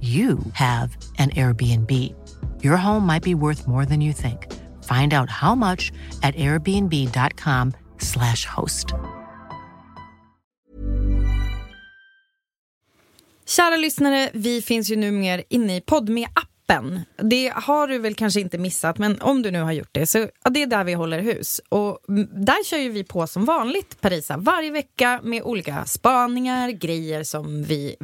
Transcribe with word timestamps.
you 0.00 0.38
have 0.52 0.96
an 1.18 1.30
Airbnb. 1.30 2.14
Your 2.62 2.76
home 2.76 3.04
might 3.04 3.24
be 3.24 3.34
worth 3.34 3.66
more 3.66 3.84
than 3.84 4.00
you 4.00 4.12
think. 4.12 4.46
Find 4.84 5.12
out 5.12 5.28
how 5.28 5.56
much 5.56 5.90
at 6.22 6.36
airbnb.com/slash 6.36 8.44
host. 8.44 8.94
Kära 13.46 13.76
lyssnare, 13.76 14.30
vi 14.34 14.62
finns 14.62 14.90
ju 14.90 14.96
numera 14.96 15.42
inne 15.48 15.76
i 15.76 15.80
podme 15.80 16.24
appen. 16.24 16.57
Det 17.16 17.52
har 17.54 17.88
du 17.88 17.98
väl 17.98 18.14
kanske 18.14 18.40
inte 18.40 18.58
missat, 18.58 18.98
men 18.98 19.20
om 19.20 19.42
du 19.42 19.50
nu 19.50 19.60
har 19.60 19.72
gjort 19.72 19.88
det 19.92 20.06
så 20.06 20.18
ja, 20.18 20.50
det 20.50 20.62
är 20.62 20.66
där 20.66 20.84
vi 20.84 20.94
håller 20.94 21.20
hus. 21.20 21.60
Och 21.68 21.98
där 22.30 22.64
kör 22.64 22.78
ju 22.78 22.88
vi 22.88 23.04
på 23.04 23.26
som 23.26 23.44
vanligt, 23.44 24.00
Parisa, 24.00 24.36
varje 24.36 24.70
vecka 24.70 25.20
med 25.22 25.42
olika 25.42 25.84
spaningar, 25.84 26.68
grejer 26.68 27.24
som 27.24 27.62
vi 27.62 27.96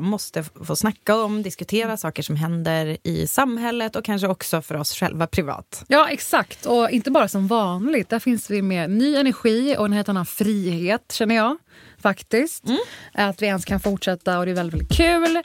måste 0.00 0.42
få 0.42 0.76
snacka 0.76 1.16
om, 1.16 1.42
diskutera 1.42 1.96
saker 1.96 2.22
som 2.22 2.36
händer 2.36 2.96
i 3.02 3.26
samhället 3.26 3.96
och 3.96 4.04
kanske 4.04 4.28
också 4.28 4.62
för 4.62 4.74
oss 4.74 4.94
själva 4.94 5.26
privat. 5.26 5.84
Ja, 5.88 6.08
exakt. 6.08 6.66
Och 6.66 6.90
inte 6.90 7.10
bara 7.10 7.28
som 7.28 7.46
vanligt. 7.46 8.08
Där 8.08 8.18
finns 8.18 8.50
vi 8.50 8.62
med 8.62 8.90
ny 8.90 9.16
energi 9.16 9.76
och 9.78 9.86
en 9.86 9.92
helt 9.92 10.08
annan 10.08 10.26
frihet, 10.26 11.12
känner 11.12 11.34
jag 11.34 11.56
faktiskt. 12.02 12.66
Mm. 12.66 12.78
Att 13.12 13.42
vi 13.42 13.46
ens 13.46 13.64
kan 13.64 13.80
fortsätta 13.80 14.38
och 14.38 14.46
det 14.46 14.52
är 14.52 14.54
väldigt, 14.54 14.74
väldigt 14.74 14.96
kul. 14.96 15.42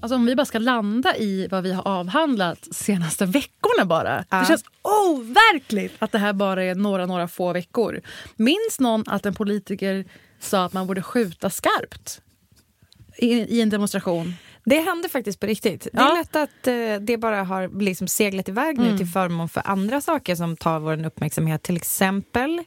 Alltså 0.00 0.16
om 0.16 0.26
vi 0.26 0.36
bara 0.36 0.46
ska 0.46 0.58
landa 0.58 1.16
i 1.16 1.48
vad 1.50 1.62
vi 1.62 1.72
har 1.72 1.88
avhandlat 1.88 2.68
senaste 2.70 3.26
veckorna 3.26 3.84
bara. 3.84 4.24
Ja. 4.30 4.40
Det 4.40 4.46
känns 4.46 4.64
overkligt 4.82 5.94
att 5.98 6.12
det 6.12 6.18
här 6.18 6.32
bara 6.32 6.64
är 6.64 6.74
några, 6.74 7.06
några 7.06 7.28
få 7.28 7.52
veckor. 7.52 8.00
Minns 8.36 8.80
någon 8.80 9.04
att 9.06 9.26
en 9.26 9.34
politiker 9.34 10.04
sa 10.40 10.64
att 10.64 10.72
man 10.72 10.86
borde 10.86 11.02
skjuta 11.02 11.50
skarpt 11.50 12.20
i, 13.16 13.30
i 13.30 13.60
en 13.60 13.70
demonstration? 13.70 14.34
Det 14.70 14.80
hände 14.80 15.08
faktiskt 15.08 15.40
på 15.40 15.46
riktigt. 15.46 15.88
Det 15.92 15.98
är 15.98 16.02
ja. 16.02 16.14
lätt 16.14 16.36
att 16.36 16.66
eh, 16.66 16.74
det 17.00 17.18
bara 17.18 17.44
har 17.44 17.80
liksom 17.80 18.08
seglat 18.08 18.48
iväg 18.48 18.78
nu 18.78 18.86
mm. 18.86 18.98
till 18.98 19.06
förmån 19.06 19.48
för 19.48 19.62
andra 19.64 20.00
saker 20.00 20.34
som 20.34 20.56
tar 20.56 20.80
vår 20.80 21.06
uppmärksamhet. 21.06 21.62
Till 21.62 21.76
exempel 21.76 22.58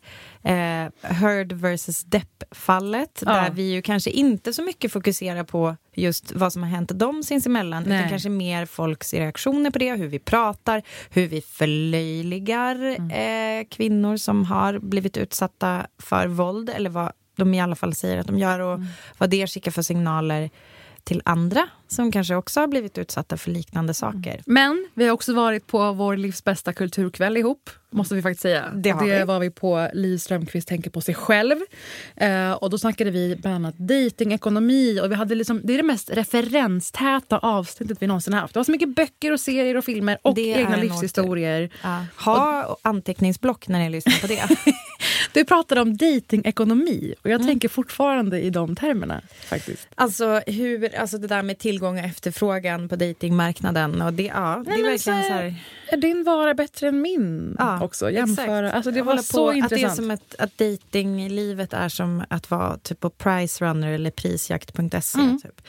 eh, 0.44 0.54
Heard 1.02 1.52
versus 1.52 2.04
Depp-fallet. 2.04 3.24
Ja. 3.26 3.32
Där 3.32 3.50
vi 3.50 3.74
ju 3.74 3.82
kanske 3.82 4.10
inte 4.10 4.54
så 4.54 4.64
mycket 4.64 4.92
fokuserar 4.92 5.44
på 5.44 5.76
just 5.94 6.32
vad 6.32 6.54
som 6.54 6.64
har 6.64 6.70
hänt 6.70 6.92
dem 7.00 7.24
sinsemellan. 7.24 7.84
Nej. 7.84 7.98
Utan 7.98 8.10
kanske 8.10 8.30
mer 8.30 8.66
folks 8.66 9.14
reaktioner 9.14 9.72
på 9.72 9.80
det, 9.80 9.96
hur 9.96 10.08
vi 10.08 10.20
pratar, 10.20 10.82
hur 11.10 11.28
vi 11.28 11.42
förlöjligar 11.42 12.76
mm. 12.76 13.12
eh, 13.12 13.68
kvinnor 13.70 14.18
som 14.18 14.46
har 14.46 14.80
blivit 14.80 15.18
utsatta 15.18 15.88
för 16.00 16.28
våld. 16.28 16.70
Eller 16.70 16.90
vad 16.90 17.12
de 17.36 17.54
i 17.54 17.62
alla 17.62 17.76
fall 17.76 17.96
säger 17.96 18.18
att 18.18 18.28
de 18.28 18.38
gör 18.40 18.60
och 18.60 18.74
mm. 18.74 18.88
vad 19.18 19.30
det 19.30 19.48
skickar 19.48 19.72
för 19.72 19.82
signaler 19.82 20.50
till 21.04 21.22
andra 21.26 21.68
som 21.94 22.12
kanske 22.12 22.36
också 22.36 22.60
har 22.60 22.68
blivit 22.68 22.98
utsatta 22.98 23.38
för 23.38 23.52
liknande 23.52 23.94
saker. 23.94 24.42
Men 24.46 24.88
vi 24.94 25.06
har 25.06 25.12
också 25.12 25.34
varit 25.34 25.68
på 25.68 25.92
vår 25.92 26.18
livs 26.18 26.44
bästa 26.44 26.74
kulturkväll 26.74 27.38
ihop 27.38 27.70
måste 27.94 28.16
vi 28.16 28.22
faktiskt 28.22 28.42
säga. 28.42 28.72
Det, 28.74 28.94
det 28.94 29.20
vi. 29.20 29.24
var 29.24 29.40
vi 29.40 29.50
på 29.50 29.90
Liv 29.94 30.18
Strömquist 30.18 30.68
tänker 30.68 30.90
på 30.90 31.02
sig 31.02 31.16
själv. 31.16 31.56
Eh, 32.16 32.52
och 32.52 32.70
då 32.70 32.78
snackade 32.78 33.12
vi 33.12 33.36
bland 33.36 33.56
annat 33.56 33.78
dating, 33.78 34.34
ekonomi 34.34 35.00
och 35.04 35.12
vi 35.12 35.16
hade 35.16 35.36
liksom, 35.36 35.62
det 35.64 35.74
är 35.74 35.78
det 35.78 35.84
mest 35.84 36.10
referenstäta 36.10 37.38
avsnittet 37.38 37.98
vi 38.02 38.08
någonsin 38.08 38.34
haft. 38.34 38.54
Det 38.54 38.60
var 38.60 38.64
så 38.64 38.72
mycket 38.72 38.96
böcker 38.96 39.32
och 39.32 39.40
serier 39.40 39.78
och 39.78 39.86
filmer 39.86 40.18
och 40.22 40.36
det 40.36 40.42
egna 40.42 40.76
livshistorier. 40.76 41.70
Ja. 41.84 42.06
Ha 42.26 42.66
och, 42.66 42.80
anteckningsblock 42.82 43.68
när 43.68 43.80
ni 43.80 43.90
lyssnar 43.90 44.22
på 44.22 44.28
det. 44.28 44.74
du 45.34 45.46
pratade 45.46 45.82
om 45.82 45.98
datingekonomi 45.98 47.14
och 47.22 47.30
jag 47.30 47.36
mm. 47.36 47.48
tänker 47.48 47.70
fortfarande 47.70 48.42
i 48.42 48.50
de 48.50 48.76
termerna. 48.76 49.22
faktiskt. 49.46 49.88
Alltså, 49.96 50.42
hur, 50.48 50.96
alltså 50.96 51.18
det 51.18 51.28
där 51.28 51.44
med 51.44 51.58
tillgång 51.58 51.83
och 51.86 51.98
efterfrågan 51.98 52.90
på 52.90 52.96
datingmarknaden. 52.96 54.02
Och 54.02 54.14
det, 54.14 54.24
ja, 54.24 54.64
det 54.66 54.72
är 54.72 54.84
verkligen 54.84 55.24
så, 55.24 55.30
här... 55.30 55.56
Är 55.88 55.98
din 55.98 56.24
vara 56.24 56.54
bättre 56.54 56.88
än 56.88 57.02
min? 57.02 57.56
Ja 57.60 57.84
också. 57.84 58.12
Jämföra. 58.12 58.72
Alltså 58.72 58.92
det 58.92 59.02
var 59.02 59.18
så 59.18 59.48
på, 59.48 59.54
intressant. 59.54 59.74
Att 59.74 59.80
det 59.80 59.86
är 59.86 59.96
som 59.96 60.12
att, 60.12 60.36
att 60.40 60.58
datinglivet 60.58 61.74
är 61.74 61.90
som 61.90 62.24
att 62.30 62.52
vara 62.52 62.78
typ 62.78 63.00
på 63.00 63.10
Pricerunner 63.10 63.92
eller 63.92 64.12
prisjakt.se. 64.12 65.20
Mm. 65.20 65.42
Typ. 65.42 65.62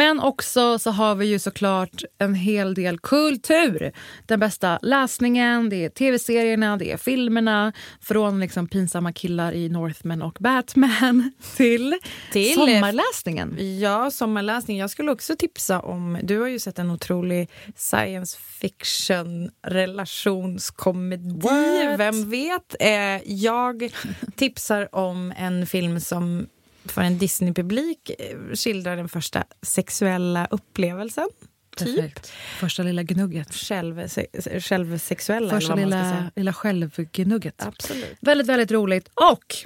Men 0.00 0.20
också 0.20 0.78
så 0.78 0.90
har 0.90 1.14
vi 1.14 1.26
ju 1.26 1.38
såklart 1.38 2.04
en 2.18 2.34
hel 2.34 2.74
del 2.74 2.98
kultur. 2.98 3.92
Den 4.26 4.40
bästa 4.40 4.78
läsningen, 4.82 5.68
det 5.68 5.84
är 5.84 5.88
tv-serierna, 5.88 6.76
det 6.76 6.92
är 6.92 6.96
filmerna. 6.96 7.72
Från 8.00 8.40
liksom 8.40 8.68
pinsamma 8.68 9.12
killar 9.12 9.52
i 9.52 9.68
Northman 9.68 10.22
och 10.22 10.36
Batman 10.40 11.32
till, 11.56 11.98
till 12.32 12.54
sommarläsningen. 12.54 13.78
Ja, 13.80 14.10
sommarläsning. 14.10 14.78
Jag 14.78 14.90
skulle 14.90 15.10
också 15.10 15.36
tipsa 15.36 15.80
om... 15.80 16.18
Du 16.22 16.40
har 16.40 16.48
ju 16.48 16.58
sett 16.58 16.78
en 16.78 16.90
otrolig 16.90 17.50
science 17.76 18.38
fiction 18.60 19.50
relationskomedi. 19.62 21.40
What? 21.40 22.00
Vem 22.00 22.30
vet? 22.30 22.76
Eh, 22.80 23.32
jag 23.32 23.92
tipsar 24.36 24.94
om 24.94 25.32
en 25.36 25.66
film 25.66 26.00
som 26.00 26.46
för 26.84 27.02
en 27.02 27.18
Disney-publik 27.18 28.10
eh, 28.18 28.54
skildrar 28.54 28.96
den 28.96 29.08
första 29.08 29.44
sexuella 29.62 30.46
upplevelsen. 30.50 31.28
Typ. 31.76 32.26
Första 32.58 32.82
lilla 32.82 33.02
gnugget. 33.02 33.54
Själv, 33.54 34.08
självsexuella. 34.60 35.50
Första 35.50 35.74
lilla, 35.74 36.30
lilla 36.36 36.52
självgnugget. 36.52 37.66
Absolut. 37.66 38.16
Väldigt, 38.20 38.46
väldigt 38.46 38.70
roligt. 38.70 39.08
Och 39.14 39.56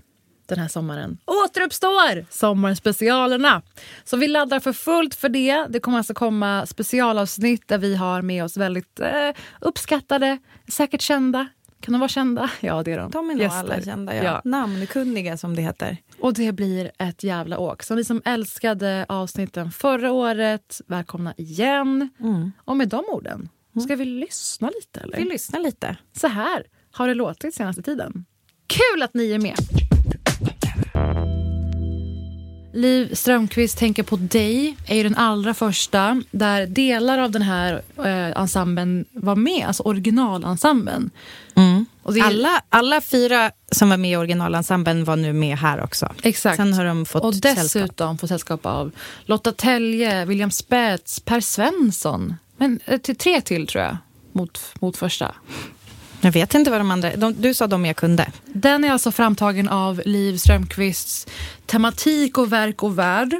den 0.46 0.58
här 0.58 0.68
sommaren 0.68 1.18
återuppstår 1.26 2.26
sommarspecialerna. 2.30 3.62
Så 4.04 4.16
vi 4.16 4.28
laddar 4.28 4.60
för 4.60 4.72
fullt 4.72 5.14
för 5.14 5.28
det. 5.28 5.66
Det 5.68 5.80
kommer 5.80 5.98
alltså 5.98 6.14
komma 6.14 6.66
specialavsnitt 6.66 7.68
där 7.68 7.78
vi 7.78 7.96
har 7.96 8.22
med 8.22 8.44
oss 8.44 8.56
väldigt 8.56 9.00
eh, 9.00 9.30
uppskattade, 9.60 10.38
säkert 10.68 11.00
kända 11.00 11.48
kan 11.84 11.92
de 11.92 11.98
vara 11.98 12.08
kända? 12.08 12.50
Ja, 12.60 12.82
det 12.82 12.92
är 12.92 12.98
de. 12.98 13.10
De 13.10 13.30
är 13.30 13.34
nog 13.34 13.46
alla 13.46 13.82
kända. 13.82 14.16
Ja. 14.16 14.22
ja. 14.22 14.40
Namnkunniga, 14.44 15.36
som 15.36 15.56
det 15.56 15.62
heter. 15.62 15.96
Och 16.24 16.34
det 16.34 16.52
blir 16.52 16.90
ett 16.98 17.22
jävla 17.22 17.58
åk. 17.58 17.82
Så 17.82 17.94
ni 17.94 18.04
som 18.04 18.22
älskade 18.24 19.06
avsnitten 19.08 19.70
förra 19.70 20.12
året, 20.12 20.80
välkomna 20.86 21.34
igen. 21.36 22.08
Mm. 22.20 22.52
Och 22.64 22.76
med 22.76 22.88
de 22.88 23.04
orden, 23.08 23.48
mm. 23.74 23.84
ska 23.84 23.96
vi 23.96 24.04
lyssna 24.04 24.70
lite? 24.74 25.00
Eller? 25.00 25.18
Vi 25.18 25.24
lyssnar 25.24 25.60
lite. 25.60 25.96
Så 26.20 26.28
här 26.28 26.66
har 26.92 27.08
det 27.08 27.14
låtit 27.14 27.54
senaste 27.54 27.82
tiden. 27.82 28.24
Kul 28.66 29.02
att 29.02 29.14
ni 29.14 29.32
är 29.32 29.38
med! 29.38 29.56
Liv 32.74 33.14
Strömquist 33.14 33.78
tänker 33.78 34.02
på 34.02 34.16
dig 34.16 34.76
är 34.86 34.96
ju 34.96 35.02
den 35.02 35.14
allra 35.14 35.54
första 35.54 36.22
där 36.30 36.66
delar 36.66 37.18
av 37.18 37.30
den 37.30 37.42
här 37.42 37.82
eh, 37.96 38.40
ensemblen 38.40 39.04
var 39.12 39.36
med, 39.36 39.66
alltså 39.66 39.82
originalensemblen. 39.82 41.10
Mm. 41.54 41.86
Och 42.04 42.18
är... 42.18 42.22
alla, 42.22 42.62
alla 42.68 43.00
fyra 43.00 43.50
som 43.72 43.88
var 43.88 43.96
med 43.96 44.10
i 44.10 44.16
originalensemblen 44.16 45.04
var 45.04 45.16
nu 45.16 45.32
med 45.32 45.58
här 45.58 45.84
också. 45.84 46.12
Exakt. 46.22 46.56
Sen 46.56 46.72
har 46.72 46.84
de 46.84 47.06
fått 47.06 47.24
Och 47.24 47.34
dessutom 47.34 48.18
fått 48.18 48.28
sällskap 48.28 48.66
av 48.66 48.90
Lotta 49.24 49.52
Telje, 49.52 50.24
William 50.24 50.50
Spets, 50.50 51.20
Per 51.20 51.40
Svensson. 51.40 52.34
Men 52.56 52.80
eh, 52.84 52.98
till 52.98 53.16
tre 53.16 53.40
till 53.40 53.66
tror 53.66 53.84
jag, 53.84 53.96
mot, 54.32 54.60
mot 54.80 54.96
första. 54.96 55.34
Jag 56.20 56.32
vet 56.32 56.54
inte 56.54 56.70
vad 56.70 56.80
de 56.80 56.90
andra... 56.90 57.16
De, 57.16 57.34
du 57.40 57.54
sa 57.54 57.66
de 57.66 57.84
jag 57.84 57.96
kunde. 57.96 58.32
Den 58.44 58.84
är 58.84 58.92
alltså 58.92 59.12
framtagen 59.12 59.68
av 59.68 60.02
Liv 60.04 60.36
Strömquists 60.36 61.26
tematik 61.66 62.38
och 62.38 62.52
verk 62.52 62.82
och 62.82 62.98
värld 62.98 63.34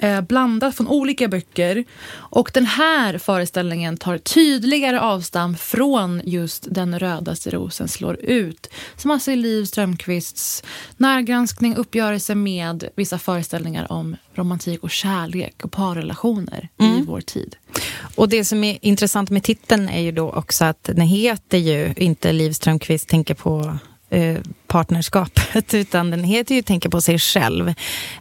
eh, 0.00 0.20
blandat 0.20 0.76
från 0.76 0.88
olika 0.88 1.28
böcker. 1.28 1.84
Och 2.12 2.50
den 2.54 2.66
här 2.66 3.18
föreställningen 3.18 3.96
tar 3.96 4.18
tydligare 4.18 5.00
avstamp 5.00 5.60
från 5.60 6.22
just 6.24 6.66
Den 6.70 6.98
rödaste 6.98 7.50
rosen 7.50 7.88
slår 7.88 8.16
ut. 8.16 8.70
Som 8.96 9.10
alltså 9.10 9.30
är 9.30 9.36
Liv 9.36 9.64
Strömquists 9.64 10.62
närgranskning, 10.96 11.76
uppgörelse 11.76 12.34
med 12.34 12.88
vissa 12.96 13.18
föreställningar 13.18 13.92
om 13.92 14.16
romantik 14.34 14.82
och 14.82 14.90
kärlek 14.90 15.64
och 15.64 15.72
parrelationer 15.72 16.68
mm. 16.78 16.98
i 16.98 17.02
vår 17.02 17.20
tid. 17.20 17.56
Och 18.14 18.28
det 18.28 18.44
som 18.44 18.64
är 18.64 18.78
intressant 18.82 19.30
med 19.30 19.42
titeln 19.42 19.88
är 19.88 20.00
ju 20.00 20.12
då 20.12 20.30
också 20.30 20.64
att 20.64 20.84
den 20.84 21.00
heter 21.00 21.58
ju 21.58 21.94
inte 21.96 22.32
Liv 22.32 22.52
Strömquist 22.52 23.08
tänker 23.08 23.34
på 23.34 23.78
eh, 24.10 24.38
partnerskapet, 24.66 25.74
utan 25.74 26.10
den 26.10 26.24
heter 26.24 26.54
ju 26.54 26.62
Tänka 26.62 26.90
på 26.90 27.00
sig 27.00 27.18
själv. 27.18 27.74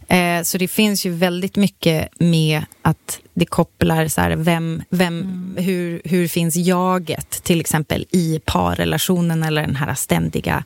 Eh, 0.07 0.41
så 0.43 0.57
det 0.57 0.67
finns 0.67 1.05
ju 1.05 1.11
väldigt 1.11 1.55
mycket 1.55 2.19
med 2.19 2.63
att 2.81 3.19
det 3.33 3.45
kopplar 3.45 4.07
så 4.07 4.21
här, 4.21 4.35
vem, 4.35 4.83
vem, 4.89 5.21
mm. 5.21 5.65
hur, 5.65 6.01
hur 6.05 6.27
finns 6.27 6.55
jaget 6.55 7.43
till 7.43 7.59
exempel 7.59 8.05
i 8.11 8.41
parrelationen 8.45 9.43
eller 9.43 9.61
den 9.61 9.75
här 9.75 9.93
ständiga 9.93 10.63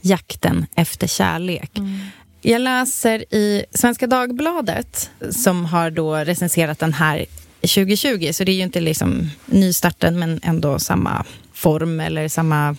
jakten 0.00 0.66
efter 0.74 1.06
kärlek. 1.06 1.78
Mm. 1.78 1.98
Jag 2.42 2.60
läser 2.60 3.34
i 3.34 3.64
Svenska 3.70 4.06
Dagbladet 4.06 5.10
som 5.30 5.64
har 5.64 5.90
då 5.90 6.14
recenserat 6.14 6.78
den 6.78 6.92
här 6.92 7.26
2020, 7.60 8.30
så 8.32 8.44
det 8.44 8.52
är 8.52 8.56
ju 8.56 8.62
inte 8.62 8.80
liksom 8.80 9.30
nystarten 9.46 10.18
men 10.18 10.40
ändå 10.42 10.78
samma 10.78 11.24
form 11.52 12.00
eller 12.00 12.28
samma 12.28 12.76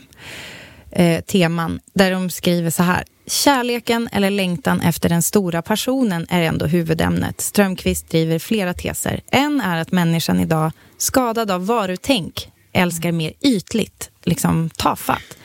eh, 0.98 1.22
teman 1.22 1.80
där 1.94 2.12
de 2.12 2.30
skriver 2.30 2.70
så 2.70 2.84
här. 2.84 3.04
Kärleken 3.28 4.10
eller 4.12 4.30
längtan 4.30 4.82
efter 4.82 5.10
den 5.10 5.22
stora 5.22 5.62
passionen 5.62 6.26
är 6.30 6.42
ändå 6.42 6.66
huvudämnet. 6.66 7.42
Strömqvist 7.42 8.10
driver 8.10 8.40
flera 8.40 8.74
teser. 8.74 9.22
En 9.32 9.62
är 9.62 9.78
att 9.78 9.92
människan 9.92 10.40
idag, 10.40 10.72
skadad 10.98 11.52
av 11.52 11.66
varutänk, 11.66 12.52
älskar 12.74 13.12
mer 13.12 13.34
ytligt, 13.42 14.10
liksom 14.24 14.70
tafatt. 14.70 15.38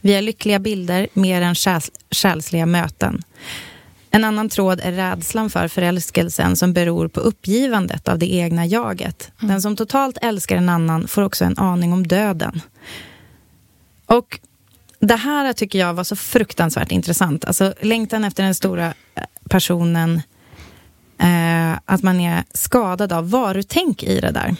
Vi 0.00 0.14
har 0.14 0.22
lyckliga 0.22 0.58
bilder 0.58 1.08
mer 1.12 1.42
än 1.42 1.54
själs 1.54 1.90
själsliga 2.10 2.66
möten. 2.66 3.22
En 4.10 4.24
annan 4.24 4.48
tråd 4.48 4.80
är 4.82 4.92
rädslan 4.92 5.50
för 5.50 5.68
förälskelsen 5.68 6.56
som 6.56 6.72
beror 6.72 7.08
på 7.08 7.20
uppgivandet 7.20 8.08
av 8.08 8.18
det 8.18 8.34
egna 8.34 8.66
jaget. 8.66 9.30
Den 9.40 9.62
som 9.62 9.76
totalt 9.76 10.18
älskar 10.22 10.56
en 10.56 10.68
annan 10.68 11.08
får 11.08 11.22
också 11.22 11.44
en 11.44 11.58
aning 11.58 11.92
om 11.92 12.06
döden. 12.06 12.60
Och 14.06 14.40
det 15.00 15.16
här 15.16 15.52
tycker 15.52 15.78
jag 15.78 15.94
var 15.94 16.04
så 16.04 16.16
fruktansvärt 16.16 16.92
intressant. 16.92 17.44
Alltså 17.44 17.74
längtan 17.80 18.24
efter 18.24 18.42
den 18.42 18.54
stora 18.54 18.86
eh, 18.86 18.92
personen. 19.50 20.22
Eh, 21.18 21.78
att 21.84 22.02
man 22.02 22.20
är 22.20 22.44
skadad 22.54 23.12
av 23.12 23.30
varutänk 23.30 24.02
i 24.02 24.20
det 24.20 24.30
där. 24.30 24.56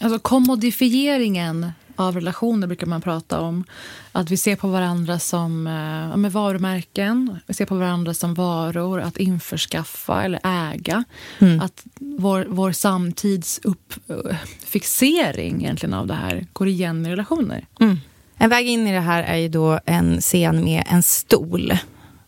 Alltså 0.00 0.18
kommodifieringen 0.18 1.72
av 1.96 2.14
relationer 2.14 2.66
brukar 2.66 2.86
man 2.86 3.00
prata 3.00 3.40
om. 3.40 3.64
Att 4.12 4.30
vi 4.30 4.36
ser 4.36 4.56
på 4.56 4.68
varandra 4.68 5.18
som 5.18 5.66
eh, 5.66 6.16
med 6.16 6.32
varumärken, 6.32 7.38
vi 7.46 7.54
ser 7.54 7.66
på 7.66 7.74
varandra 7.74 8.14
som 8.14 8.34
varor 8.34 9.00
att 9.00 9.16
införskaffa 9.16 10.22
eller 10.22 10.40
äga. 10.44 11.04
Mm. 11.38 11.60
Att 11.60 11.84
vår, 11.98 12.46
vår 12.48 12.72
samtidsuppfixering 12.72 15.54
eh, 15.54 15.62
egentligen 15.62 15.94
av 15.94 16.06
det 16.06 16.14
här 16.14 16.46
går 16.52 16.68
igen 16.68 17.06
i 17.06 17.10
relationer. 17.10 17.66
Mm. 17.80 17.98
En 18.38 18.50
väg 18.50 18.66
in 18.66 18.86
i 18.86 18.92
det 18.92 19.00
här 19.00 19.22
är 19.22 19.36
ju 19.36 19.48
då 19.48 19.80
en 19.86 20.20
scen 20.20 20.64
med 20.64 20.84
en 20.86 21.02
stol. 21.02 21.70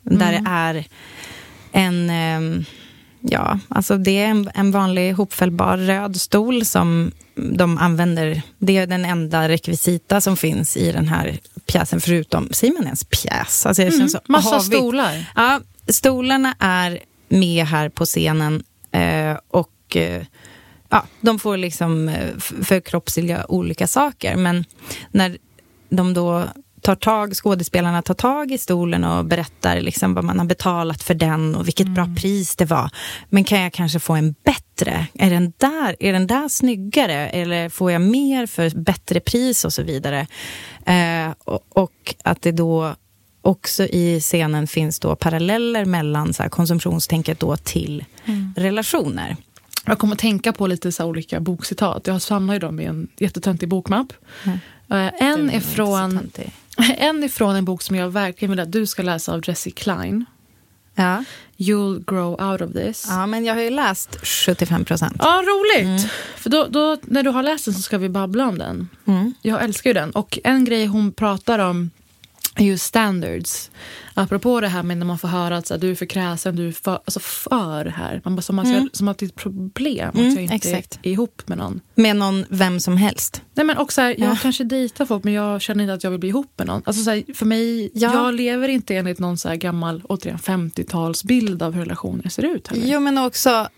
Mm. 0.07 0.19
Där 0.19 0.33
det 0.33 0.45
är 0.47 0.85
en... 1.73 2.11
Ehm, 2.11 2.65
ja, 3.21 3.59
alltså 3.69 3.99
det 3.99 4.19
är 4.19 4.27
en, 4.27 4.51
en 4.55 4.71
vanlig 4.71 5.13
hopfällbar 5.13 5.77
röd 5.77 6.21
stol 6.21 6.65
som 6.65 7.13
de 7.35 7.79
använder. 7.79 8.43
Det 8.59 8.77
är 8.77 8.87
den 8.87 9.05
enda 9.05 9.49
rekvisita 9.49 10.21
som 10.21 10.37
finns 10.37 10.77
i 10.77 10.93
den 10.93 11.09
här 11.09 11.39
pjäsen, 11.67 12.01
förutom, 12.01 12.49
säger 12.51 12.75
man 12.75 12.85
ens 12.85 13.05
pjäs? 13.05 13.67
Alltså 13.67 13.83
det 13.83 13.95
mm, 13.95 14.09
så 14.09 14.19
massa 14.27 14.51
havigt. 14.51 14.67
stolar. 14.67 15.33
Ja, 15.37 15.61
stolarna 15.89 16.55
är 16.59 16.99
med 17.29 17.67
här 17.67 17.89
på 17.89 18.05
scenen 18.05 18.63
eh, 18.93 19.37
och 19.49 19.97
eh, 19.97 20.23
ja, 20.89 21.05
de 21.21 21.39
får 21.39 21.57
liksom 21.57 22.09
eh, 22.09 22.39
förkroppsliga 22.63 23.47
olika 23.49 23.87
saker. 23.87 24.37
Men 24.37 24.65
när 25.11 25.39
de 25.91 26.15
då 26.15 26.49
tar 26.81 26.95
tag, 26.95 27.35
skådespelarna 27.35 28.03
tar 28.03 28.15
tag 28.15 28.53
i 28.53 28.59
stolen 28.59 29.05
och 29.05 29.25
berättar 29.25 29.81
liksom 29.81 30.15
vad 30.15 30.25
man 30.25 30.39
har 30.39 30.47
betalat 30.47 31.03
för 31.03 31.15
den 31.15 31.55
och 31.55 31.67
vilket 31.67 31.87
mm. 31.87 31.95
bra 31.95 32.09
pris 32.17 32.57
det 32.57 32.65
var. 32.65 32.91
Men 33.29 33.45
kan 33.45 33.61
jag 33.61 33.73
kanske 33.73 33.99
få 33.99 34.15
en 34.15 34.35
bättre? 34.45 35.07
Är 35.15 35.31
den 35.31 35.53
där, 35.57 35.97
är 36.01 36.13
den 36.13 36.27
där 36.27 36.49
snyggare? 36.49 37.29
Eller 37.29 37.69
får 37.69 37.93
jag 37.93 38.03
mer 38.03 38.47
för 38.47 38.71
bättre 38.71 39.21
pris 39.21 39.65
och 39.65 39.73
så 39.73 39.83
vidare? 39.83 40.27
Eh, 40.87 41.35
och, 41.45 41.61
och, 41.69 42.15
att 42.25 42.43
det 42.43 42.53
då 42.53 42.95
också 43.43 43.85
i 43.85 44.21
scenen 44.21 44.67
finns 44.67 45.01
då 45.01 45.17
paralleller 45.17 45.85
mellan 45.85 46.35
så 46.35 46.43
här, 46.43 46.51
konsumtionstänket 46.51 47.41
då 47.41 47.57
till 47.57 48.05
mm. 48.25 48.55
relationer. 48.57 49.37
Jag 49.87 49.99
kommer 49.99 50.13
att 50.15 50.19
tänka 50.19 50.53
på 50.53 50.67
lite 50.67 50.93
så 50.93 51.05
olika 51.05 51.41
bokcitat. 51.41 52.07
Jag 52.07 52.23
samlar 52.23 52.55
ju 52.55 52.61
dem 52.61 52.81
i 52.81 52.85
en 52.85 53.09
jättetöntig 53.19 53.69
bokmapp. 53.69 54.13
Mm. 54.45 54.59
Uh, 54.93 55.23
en, 55.23 55.51
är 55.51 55.61
från, 55.61 56.31
en 56.99 57.23
är 57.23 57.29
från 57.29 57.57
en 57.57 57.65
bok 57.65 57.83
som 57.83 57.97
jag 57.97 58.11
verkligen 58.11 58.51
vill 58.51 58.61
att 58.61 58.73
du 58.73 58.87
ska 58.87 59.03
läsa 59.03 59.33
av 59.33 59.41
Jessie 59.45 59.73
Klein. 59.73 60.25
Ja. 60.95 61.25
You'll 61.57 62.05
grow 62.07 62.51
out 62.51 62.61
of 62.61 62.73
this. 62.73 63.07
Ja, 63.09 63.27
men 63.27 63.45
jag 63.45 63.55
har 63.55 63.63
ju 63.63 63.71
läst 63.71 64.27
75 64.27 64.85
procent. 64.85 65.17
Ja, 65.19 65.43
roligt! 65.47 65.87
Mm. 65.87 66.11
För 66.37 66.51
då, 66.51 66.67
då, 66.71 66.97
när 67.03 67.23
du 67.23 67.31
har 67.31 67.43
läst 67.43 67.65
den 67.65 67.75
så 67.75 67.83
ska 67.83 67.99
vi 67.99 68.09
babbla 68.09 68.49
om 68.49 68.59
den. 68.59 68.89
Mm. 69.07 69.35
Jag 69.43 69.65
älskar 69.65 69.91
ju 69.91 69.95
den. 69.95 70.11
Och 70.11 70.39
en 70.45 70.65
grej 70.65 70.87
hon 70.87 71.13
pratar 71.13 71.59
om 71.59 71.91
just 72.59 72.85
standards. 72.85 73.71
Apropå 74.15 74.61
det 74.61 74.69
här 74.69 74.83
med 74.83 74.99
när 74.99 75.07
man 75.07 75.19
får 75.19 75.29
höra 75.29 75.57
att 75.57 75.67
så, 75.67 75.77
du 75.77 75.91
är 75.91 75.95
för 75.95 76.07
kräsen, 76.07 76.57
du 76.57 76.69
är 76.69 76.73
för, 76.73 76.93
alltså 76.93 77.21
för 77.21 77.85
här. 77.85 78.21
Man 78.25 78.37
bara, 78.37 78.43
som, 78.43 78.59
att, 78.59 78.67
mm. 78.67 78.91
som 78.93 79.09
att 79.09 79.19
det 79.19 79.27
är 79.27 79.29
ett 79.29 79.35
problem 79.35 80.11
mm, 80.15 80.29
att 80.29 80.35
jag 80.35 80.43
inte 80.43 80.55
exakt. 80.55 80.99
är 81.03 81.11
ihop 81.11 81.43
med 81.47 81.59
någon. 81.59 81.81
Med 81.95 82.17
någon, 82.17 82.45
vem 82.49 82.81
som 82.81 82.97
helst. 82.97 83.43
Nej 83.55 83.67
men 83.67 83.79
också 83.79 84.01
här, 84.01 84.15
jag 84.19 84.41
kanske 84.41 84.65
dejtar 84.65 85.07
folk 85.07 85.25
men 85.25 85.33
jag 85.33 85.63
känner 85.63 85.85
inte 85.85 85.95
att 85.95 86.05
jag 86.05 86.11
vill 86.11 86.21
bli 86.21 86.29
ihop 86.29 86.53
med 86.57 86.67
någon. 86.67 86.83
Alltså 86.85 87.03
så 87.03 87.11
här, 87.11 87.35
för 87.35 87.47
mig, 87.47 87.91
ja. 87.95 88.15
jag 88.15 88.35
lever 88.35 88.69
inte 88.69 88.97
enligt 88.97 89.19
någon 89.19 89.39
så 89.39 89.49
här 89.49 89.57
gammal, 89.57 90.03
återigen 90.05 90.39
50-talsbild 90.39 91.63
av 91.63 91.73
hur 91.73 91.81
relationer 91.81 92.29
ser 92.29 92.43
ut. 92.43 92.69
Heller. 92.69 92.87
Jo 92.87 93.01
men 93.01 93.19
också 93.19 93.69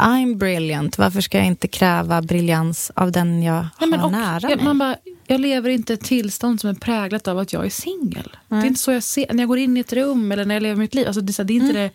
I'm 0.00 0.34
brilliant, 0.34 0.98
varför 0.98 1.20
ska 1.20 1.38
jag 1.38 1.46
inte 1.46 1.68
kräva 1.68 2.22
briljans 2.22 2.92
av 2.94 3.12
den 3.12 3.42
jag 3.42 3.66
Nej, 3.80 3.98
har 3.98 4.06
och, 4.06 4.12
nära 4.12 4.48
mig? 4.48 4.64
Man 4.64 4.78
bara, 4.78 4.96
jag 5.26 5.40
lever 5.40 5.70
inte 5.70 5.94
ett 5.94 6.04
tillstånd 6.04 6.60
som 6.60 6.70
är 6.70 6.74
präglat 6.74 7.28
av 7.28 7.38
att 7.38 7.52
jag 7.52 7.66
är 7.66 7.70
singel. 7.70 8.36
Det 8.48 8.54
är 8.54 8.64
inte 8.64 8.80
så 8.80 8.92
jag 8.92 9.02
ser, 9.02 9.32
när 9.32 9.42
jag 9.42 9.48
går 9.48 9.58
in 9.58 9.76
i 9.76 9.80
ett 9.80 9.92
rum 9.92 10.32
eller 10.32 10.44
när 10.44 10.54
jag 10.54 10.62
lever 10.62 10.76
mitt 10.76 10.94
liv. 10.94 11.06
Alltså 11.06 11.20
det, 11.20 11.40
är 11.40 11.50
inte 11.50 11.70
mm. 11.70 11.74
det, 11.74 11.90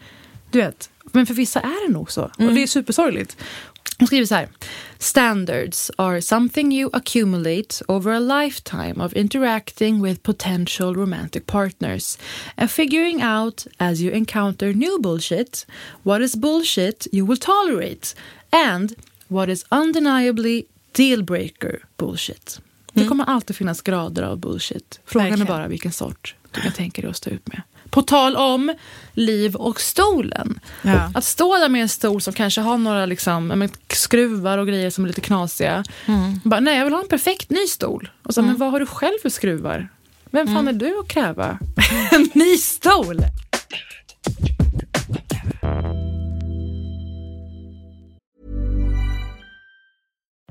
du 0.51 0.59
vet, 0.59 0.89
men 1.11 1.25
för 1.25 1.33
vissa 1.33 1.59
är 1.59 1.87
det 1.87 1.93
nog 1.93 2.11
så. 2.11 2.31
Mm. 2.39 2.49
Och 2.49 2.55
det 2.55 2.63
är 2.63 2.67
supersorgligt. 2.67 3.37
Hon 3.99 4.07
skriver 4.07 4.25
så 4.25 4.35
här. 4.35 4.47
Standards 4.99 5.91
are 5.97 6.21
something 6.21 6.73
you 6.73 6.89
accumulate 6.93 7.85
over 7.87 8.11
a 8.11 8.19
lifetime 8.19 9.05
of 9.05 9.13
interacting 9.13 10.01
with 10.01 10.23
potential 10.23 10.95
romantic 10.95 11.45
partners 11.45 12.19
and 12.55 12.71
figuring 12.71 13.23
out 13.23 13.67
as 13.77 14.01
you 14.01 14.13
encounter 14.13 14.73
new 14.73 14.99
bullshit 15.01 15.67
what 16.03 16.21
is 16.21 16.35
bullshit 16.35 17.07
you 17.11 17.27
will 17.27 17.37
tolerate 17.37 18.15
and 18.49 18.93
what 19.27 19.49
is 19.49 19.65
undeniably 19.71 20.65
dealbreaker 20.91 21.79
bullshit. 21.97 22.61
Det 22.93 23.01
mm. 23.01 23.09
kommer 23.09 23.25
alltid 23.25 23.55
finnas 23.55 23.81
grader 23.81 24.23
av 24.23 24.37
bullshit. 24.37 24.99
Frågan 25.05 25.29
Verkligen. 25.29 25.47
är 25.47 25.51
bara 25.51 25.67
vilken 25.67 25.91
sort 25.91 26.35
du 26.51 26.61
kan 26.61 26.71
tänka 26.71 27.01
dig 27.01 27.09
att 27.09 27.17
stå 27.17 27.29
ut 27.29 27.47
med. 27.47 27.61
På 27.89 28.01
tal 28.01 28.35
om 28.35 28.73
liv 29.13 29.55
och 29.55 29.81
stolen. 29.81 30.59
Ja. 30.81 31.11
Att 31.13 31.23
stå 31.23 31.57
där 31.57 31.69
med 31.69 31.81
en 31.81 31.89
stol 31.89 32.21
som 32.21 32.33
kanske 32.33 32.61
har 32.61 32.77
några 32.77 33.05
liksom, 33.05 33.69
skruvar 33.89 34.57
och 34.57 34.67
grejer 34.67 34.89
som 34.89 35.03
är 35.03 35.07
lite 35.07 35.21
knasiga. 35.21 35.83
Mm. 36.05 36.39
Bara, 36.43 36.59
nej, 36.59 36.77
jag 36.77 36.85
vill 36.85 36.93
ha 36.93 37.01
en 37.01 37.07
perfekt 37.07 37.49
ny 37.49 37.67
stol. 37.67 38.09
Och 38.23 38.33
så, 38.33 38.39
mm. 38.39 38.51
Men 38.51 38.59
vad 38.59 38.71
har 38.71 38.79
du 38.79 38.85
själv 38.85 39.17
för 39.21 39.29
skruvar? 39.29 39.89
Vem 40.29 40.47
fan 40.47 40.57
mm. 40.57 40.75
är 40.75 40.79
du 40.79 40.99
att 40.99 41.07
kräva 41.07 41.59
en 42.11 42.29
ny 42.33 42.57
stol? 42.57 43.21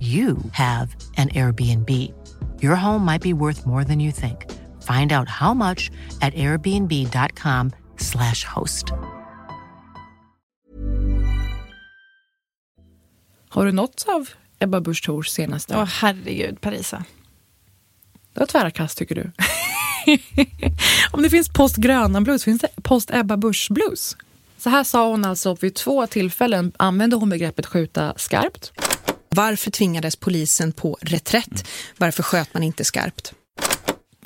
you 0.00 0.36
have 0.52 0.96
an 1.16 1.28
Airbnb. 1.28 1.90
Your 2.62 2.76
home 2.76 3.04
might 3.04 3.22
be 3.22 3.32
worth 3.32 3.66
more 3.66 3.84
than 3.84 4.00
you 4.00 4.12
think. 4.12 4.44
Find 4.82 5.12
out 5.12 5.28
how 5.28 5.54
much 5.54 5.90
at 6.20 6.34
airbnb.com 6.34 7.70
slash 7.98 8.44
host. 8.44 8.92
Har 13.48 13.66
du 13.66 13.72
nåtts 13.72 14.04
av 14.04 14.28
Ebba 14.58 14.80
Busch 14.80 15.04
Thors 15.04 15.30
senaste? 15.30 15.76
Åh 15.76 15.84
herregud, 15.84 16.60
Parisa. 16.60 17.04
Det 18.32 18.40
var 18.40 18.46
tvära 18.46 18.70
kast 18.70 18.98
tycker 18.98 19.14
du. 19.14 19.30
Om 21.10 21.22
det 21.22 21.30
finns 21.30 21.48
post 21.48 21.76
Gröna 21.76 22.20
blues 22.20 22.44
finns 22.44 22.60
det 22.60 22.68
post 22.82 23.10
Ebba 23.10 23.36
Busch 23.36 23.68
blues. 23.70 24.16
Så 24.58 24.70
här 24.70 24.84
sa 24.84 25.08
hon 25.08 25.24
alltså 25.24 25.56
vid 25.60 25.74
två 25.74 26.06
tillfällen 26.06 26.72
använde 26.76 27.16
hon 27.16 27.28
begreppet 27.28 27.66
skjuta 27.66 28.14
skarpt. 28.16 28.72
Varför 29.36 29.70
tvingades 29.70 30.16
polisen 30.16 30.72
på 30.72 30.98
reträtt? 31.00 31.68
Varför 31.96 32.22
sköt 32.22 32.54
man 32.54 32.62
inte 32.62 32.84
skarpt? 32.84 33.32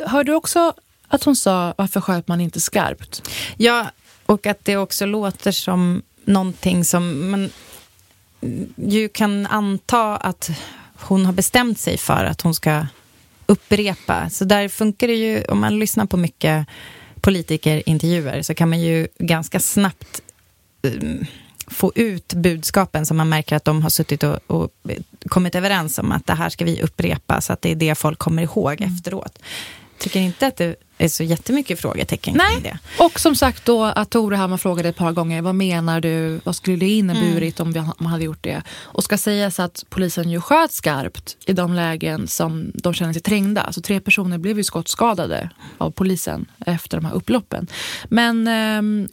Hörde 0.07 0.33
du 0.33 0.35
också 0.35 0.75
att 1.09 1.25
hon 1.25 1.37
sa 1.37 1.75
varför 1.79 2.00
sköt 2.00 2.29
man 2.29 2.40
inte 2.40 2.61
skarpt? 2.61 3.23
Ja, 3.57 3.90
och 4.26 4.47
att 4.47 4.64
det 4.64 4.76
också 4.76 5.07
låter 5.07 5.52
som 5.52 6.02
någonting 6.25 6.85
som 6.85 7.31
man 7.31 7.50
ju 8.76 9.09
kan 9.09 9.47
anta 9.47 10.17
att 10.17 10.50
hon 10.95 11.26
har 11.26 11.33
bestämt 11.33 11.79
sig 11.79 11.99
för 11.99 12.25
att 12.25 12.40
hon 12.40 12.55
ska 12.55 12.87
upprepa. 13.47 14.31
Så 14.31 14.45
där 14.45 14.69
funkar 14.69 15.09
det 15.09 15.14
ju, 15.14 15.45
om 15.45 15.61
man 15.61 15.79
lyssnar 15.79 16.07
på 16.07 16.17
mycket 16.17 16.67
politikerintervjuer 17.21 18.43
så 18.43 18.55
kan 18.55 18.69
man 18.69 18.81
ju 18.81 19.09
ganska 19.19 19.61
snabbt 19.61 20.23
um, 20.83 21.26
få 21.71 21.93
ut 21.95 22.35
budskapen 22.35 23.07
som 23.07 23.17
man 23.17 23.29
märker 23.29 23.57
att 23.57 23.65
de 23.65 23.83
har 23.83 23.91
suttit 23.91 24.23
och, 24.23 24.39
och, 24.47 24.71
kommit 25.29 25.55
överens 25.55 25.99
om 25.99 26.12
att 26.12 26.27
det 26.27 26.35
här 26.35 26.49
ska 26.49 26.65
vi 26.65 26.83
upprepa 26.83 27.41
så 27.41 27.53
att 27.53 27.62
det 27.62 27.71
är 27.71 27.75
det 27.75 27.95
folk 27.95 28.19
kommer 28.19 28.43
ihåg 28.43 28.81
mm. 28.81 28.95
efteråt. 28.95 29.39
Tycker 29.99 30.21
inte 30.21 30.47
att 30.47 30.57
det 30.57 30.77
är 30.99 31.09
så 31.09 31.23
jättemycket 31.23 31.81
frågetecken 31.81 32.35
Nej. 32.37 32.53
kring 32.53 32.62
det. 32.62 32.79
Och 33.05 33.21
som 33.21 33.37
sagt 33.37 33.65
då 33.65 33.85
att 33.85 34.11
Tore 34.11 34.37
Hammar 34.37 34.57
frågade 34.57 34.89
ett 34.89 34.97
par 34.97 35.12
gånger 35.12 35.43
vad 35.43 35.55
menar 35.55 36.00
du, 36.00 36.41
vad 36.45 36.57
skulle 36.57 36.77
det 36.77 36.89
inneburit 36.89 37.61
mm. 37.61 37.77
om 37.77 37.93
man 37.99 38.12
hade 38.12 38.25
gjort 38.25 38.43
det? 38.43 38.62
Och 38.71 39.05
ska 39.05 39.19
sägas 39.19 39.61
att 39.61 39.85
polisen 39.89 40.31
ju 40.31 40.41
sköt 40.41 40.73
skarpt 40.73 41.37
i 41.47 41.53
de 41.53 41.75
lägen 41.75 42.29
som 42.29 42.73
de 42.75 42.95
känner 42.95 43.12
sig 43.12 43.23
trängda. 43.23 43.62
Alltså 43.62 43.81
tre 43.81 44.00
personer 44.00 44.39
blev 44.39 44.59
ju 44.59 44.65
skottskadade 44.65 45.50
av 45.79 45.91
polisen 45.91 46.47
efter 46.67 46.97
de 46.97 47.07
här 47.07 47.15
upploppen. 47.15 47.67
Men 48.09 48.47
eh, 48.49 49.09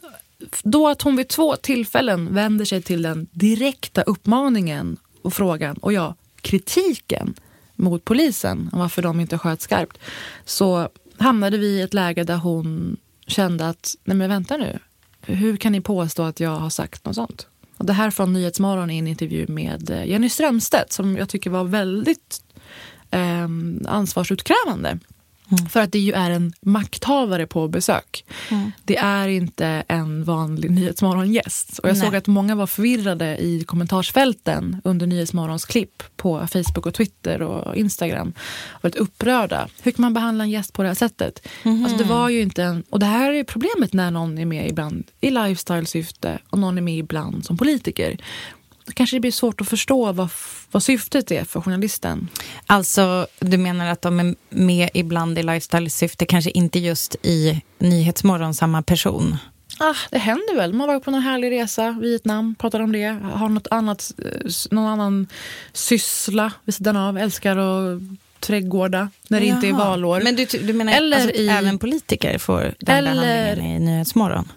då 0.62 0.88
att 0.88 1.02
hon 1.02 1.16
vid 1.16 1.28
två 1.28 1.56
tillfällen 1.56 2.34
vänder 2.34 2.64
sig 2.64 2.82
till 2.82 3.02
den 3.02 3.26
direkta 3.32 4.02
uppmaningen 4.02 4.96
och 5.22 5.34
frågan, 5.34 5.76
och 5.76 5.92
ja, 5.92 6.14
kritiken 6.40 7.34
mot 7.74 8.04
polisen 8.04 8.70
om 8.72 8.78
varför 8.78 9.02
de 9.02 9.20
inte 9.20 9.38
sköt 9.38 9.60
skarpt, 9.60 9.98
så 10.44 10.88
hamnade 11.18 11.58
vi 11.58 11.66
i 11.66 11.82
ett 11.82 11.94
läge 11.94 12.24
där 12.24 12.36
hon 12.36 12.96
kände 13.26 13.68
att, 13.68 13.94
nej 14.04 14.16
men 14.16 14.28
vänta 14.28 14.56
nu, 14.56 14.78
hur 15.20 15.56
kan 15.56 15.72
ni 15.72 15.80
påstå 15.80 16.22
att 16.22 16.40
jag 16.40 16.56
har 16.56 16.70
sagt 16.70 17.04
något 17.04 17.14
sånt? 17.14 17.46
Och 17.76 17.86
det 17.86 17.92
här 17.92 18.10
från 18.10 18.32
Nyhetsmorgon 18.32 18.90
i 18.90 18.98
en 18.98 19.06
intervju 19.06 19.46
med 19.48 19.90
eh, 19.90 20.04
Jenny 20.04 20.28
Strömstedt 20.28 20.92
som 20.92 21.16
jag 21.16 21.28
tycker 21.28 21.50
var 21.50 21.64
väldigt 21.64 22.42
eh, 23.10 23.48
ansvarsutkrävande. 23.86 24.98
Mm. 25.50 25.66
För 25.66 25.80
att 25.80 25.92
det 25.92 25.98
ju 25.98 26.12
är 26.12 26.30
en 26.30 26.52
makthavare 26.60 27.46
på 27.46 27.68
besök. 27.68 28.24
Mm. 28.50 28.72
Det 28.84 28.96
är 28.96 29.28
inte 29.28 29.84
en 29.88 30.24
vanlig 30.24 30.70
Nyhetsmorgongäst. 30.70 31.78
Och 31.78 31.88
jag 31.88 31.96
Nej. 31.96 32.06
såg 32.06 32.16
att 32.16 32.26
många 32.26 32.54
var 32.54 32.66
förvirrade 32.66 33.36
i 33.36 33.64
kommentarsfälten 33.64 34.80
under 34.84 35.06
Nyhetsmorgons 35.06 35.64
klipp 35.64 36.02
på 36.16 36.46
Facebook 36.52 36.86
och 36.86 36.94
Twitter 36.94 37.42
och 37.42 37.76
Instagram. 37.76 38.32
Och 38.68 38.84
varit 38.84 38.96
upprörda. 38.96 39.68
Hur 39.82 39.92
kan 39.92 40.02
man 40.02 40.14
behandla 40.14 40.44
en 40.44 40.50
gäst 40.50 40.72
på 40.72 40.82
det 40.82 40.88
här 40.88 40.94
sättet? 40.94 41.48
Mm. 41.62 41.84
Alltså 41.84 41.98
det 41.98 42.04
var 42.04 42.28
ju 42.28 42.40
inte 42.40 42.62
en, 42.62 42.82
och 42.90 42.98
det 42.98 43.06
här 43.06 43.32
är 43.32 43.44
problemet 43.44 43.92
när 43.92 44.10
någon 44.10 44.38
är 44.38 44.46
med 44.46 44.68
ibland 44.68 45.04
i 45.20 45.30
lifestyle-syfte 45.30 46.38
och 46.50 46.58
någon 46.58 46.78
är 46.78 46.82
med 46.82 46.98
ibland 46.98 47.44
som 47.44 47.56
politiker 47.56 48.18
kanske 48.94 49.16
det 49.16 49.20
blir 49.20 49.32
svårt 49.32 49.60
att 49.60 49.68
förstå 49.68 50.12
vad, 50.12 50.28
vad 50.70 50.82
syftet 50.82 51.30
är 51.30 51.44
för 51.44 51.60
journalisten. 51.60 52.28
Alltså, 52.66 53.26
du 53.38 53.58
menar 53.58 53.86
att 53.86 54.02
de 54.02 54.20
är 54.20 54.34
med 54.50 54.90
ibland 54.94 55.38
i 55.38 55.42
lifestyle-syfte, 55.42 56.26
kanske 56.26 56.50
inte 56.50 56.78
just 56.78 57.16
i 57.22 57.62
Nyhetsmorgon, 57.78 58.54
samma 58.54 58.82
person? 58.82 59.36
Ah, 59.80 59.94
det 60.10 60.18
händer 60.18 60.56
väl. 60.56 60.72
Man 60.72 60.88
var 60.88 61.00
på 61.00 61.10
någon 61.10 61.22
härlig 61.22 61.50
resa, 61.50 61.96
Vietnam, 62.00 62.54
pratar 62.54 62.80
om 62.80 62.92
det. 62.92 63.18
Har 63.32 63.48
något 63.48 63.66
annat, 63.70 64.12
någon 64.70 64.86
annan 64.86 65.26
syssla 65.72 66.52
vid 66.64 66.74
sidan 66.74 66.96
av. 66.96 67.18
Älskar 67.18 67.56
att 67.56 68.02
trädgårda 68.40 69.10
när 69.28 69.40
det 69.40 69.46
Jaha. 69.46 69.56
inte 69.56 69.68
är 69.68 69.72
valår. 69.72 70.20
Men 70.20 70.36
du, 70.36 70.44
du 70.44 70.72
menar 70.72 70.92
eller 70.92 71.16
alltså, 71.16 71.40
i, 71.40 71.48
även 71.48 71.78
politiker 71.78 72.38
får 72.38 72.74
den 72.78 72.96
eller, 72.96 73.14
behandlingen 73.14 73.82
i 73.82 73.84
Nyhetsmorgon? 73.84 74.48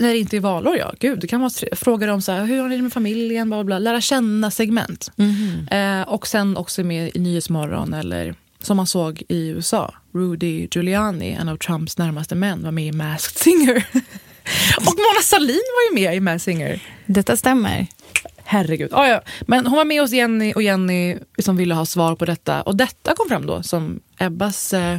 När 0.00 0.08
det 0.08 0.18
inte 0.18 0.36
är 0.36 0.40
valår, 0.40 0.76
ja. 0.76 0.92
Gud, 1.00 1.20
det 1.20 1.26
kan 1.26 1.40
vara 1.40 1.50
frågor 1.72 2.08
om 2.08 2.22
så 2.22 2.32
här, 2.32 2.44
hur 2.44 2.60
har 2.60 2.68
ni 2.68 2.76
det 2.76 2.82
med 2.82 2.92
familjen, 2.92 3.48
bla, 3.48 3.64
bla, 3.64 3.78
lära 3.78 4.00
känna 4.00 4.50
segment. 4.50 5.10
Mm. 5.16 6.00
Eh, 6.00 6.08
och 6.08 6.26
sen 6.26 6.56
också 6.56 6.82
med 6.82 7.10
i 7.14 7.18
Nyhetsmorgon 7.18 7.94
eller 7.94 8.34
som 8.60 8.76
man 8.76 8.86
såg 8.86 9.22
i 9.28 9.48
USA. 9.48 9.94
Rudy 10.14 10.68
Giuliani, 10.70 11.32
en 11.32 11.48
av 11.48 11.56
Trumps 11.56 11.98
närmaste 11.98 12.34
män, 12.34 12.62
var 12.62 12.70
med 12.70 12.86
i 12.86 12.92
Masked 12.92 13.38
Singer. 13.38 13.76
och 14.76 14.84
Mona 14.84 15.22
Sahlin 15.22 15.62
var 15.74 15.98
ju 15.98 16.04
med 16.04 16.16
i 16.16 16.20
Masked 16.20 16.42
Singer. 16.42 16.82
Detta 17.06 17.36
stämmer. 17.36 17.86
Herregud. 18.44 18.90
Ah, 18.92 19.06
ja. 19.06 19.22
Men 19.40 19.66
hon 19.66 19.76
var 19.76 19.84
med 19.84 20.00
hos 20.00 20.12
Jenny 20.12 20.52
och 20.52 20.62
Jenny 20.62 21.16
som 21.38 21.56
ville 21.56 21.74
ha 21.74 21.86
svar 21.86 22.16
på 22.16 22.24
detta. 22.24 22.62
Och 22.62 22.76
detta 22.76 23.14
kom 23.16 23.28
fram 23.28 23.46
då 23.46 23.62
som 23.62 24.00
Ebbas 24.18 24.74
eh, 24.74 24.98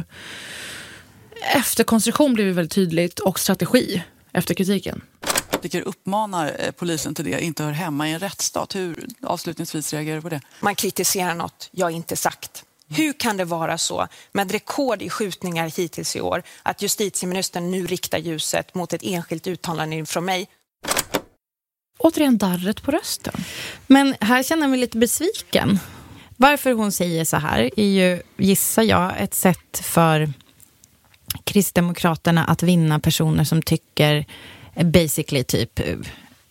efterkonstruktion 1.54 2.34
blev 2.34 2.46
väldigt 2.46 2.72
tydligt 2.72 3.18
och 3.18 3.38
strategi 3.38 4.02
efter 4.38 4.54
kritiken. 4.54 5.00
Politiker 5.50 5.88
uppmanar 5.88 6.56
eh, 6.58 6.70
polisen 6.70 7.14
till 7.14 7.24
det, 7.24 7.40
inte 7.40 7.62
hör 7.62 7.72
hemma 7.72 8.08
i 8.08 8.12
en 8.12 8.18
rättsstat. 8.18 8.74
Hur 8.74 9.06
avslutningsvis 9.22 9.92
reagerar 9.92 10.16
du 10.16 10.22
på 10.22 10.28
det? 10.28 10.40
Man 10.60 10.74
kritiserar 10.74 11.34
något 11.34 11.68
jag 11.72 11.90
inte 11.90 12.16
sagt. 12.16 12.64
Hur 12.90 13.12
kan 13.12 13.36
det 13.36 13.44
vara 13.44 13.78
så, 13.78 14.08
med 14.32 14.50
rekord 14.50 15.02
i 15.02 15.10
skjutningar 15.10 15.72
hittills 15.76 16.16
i 16.16 16.20
år, 16.20 16.42
att 16.62 16.82
justitieministern 16.82 17.70
nu 17.70 17.86
riktar 17.86 18.18
ljuset 18.18 18.74
mot 18.74 18.92
ett 18.92 19.02
enskilt 19.04 19.46
uttalande 19.46 20.06
från 20.06 20.24
mig? 20.24 20.48
Återigen 21.98 22.38
darret 22.38 22.82
på 22.82 22.90
rösten. 22.90 23.34
Men 23.86 24.14
här 24.20 24.42
känner 24.42 24.62
jag 24.62 24.70
mig 24.70 24.78
lite 24.78 24.98
besviken. 24.98 25.78
Varför 26.36 26.72
hon 26.72 26.92
säger 26.92 27.24
så 27.24 27.36
här 27.36 27.70
är 27.76 27.84
ju, 27.84 28.22
gissar 28.36 28.82
jag, 28.82 29.14
ett 29.20 29.34
sätt 29.34 29.80
för 29.82 30.32
Kristdemokraterna 31.44 32.44
att 32.44 32.62
vinna 32.62 33.00
personer 33.00 33.44
som 33.44 33.62
tycker 33.62 34.24
basically 34.84 35.44
typ, 35.44 35.80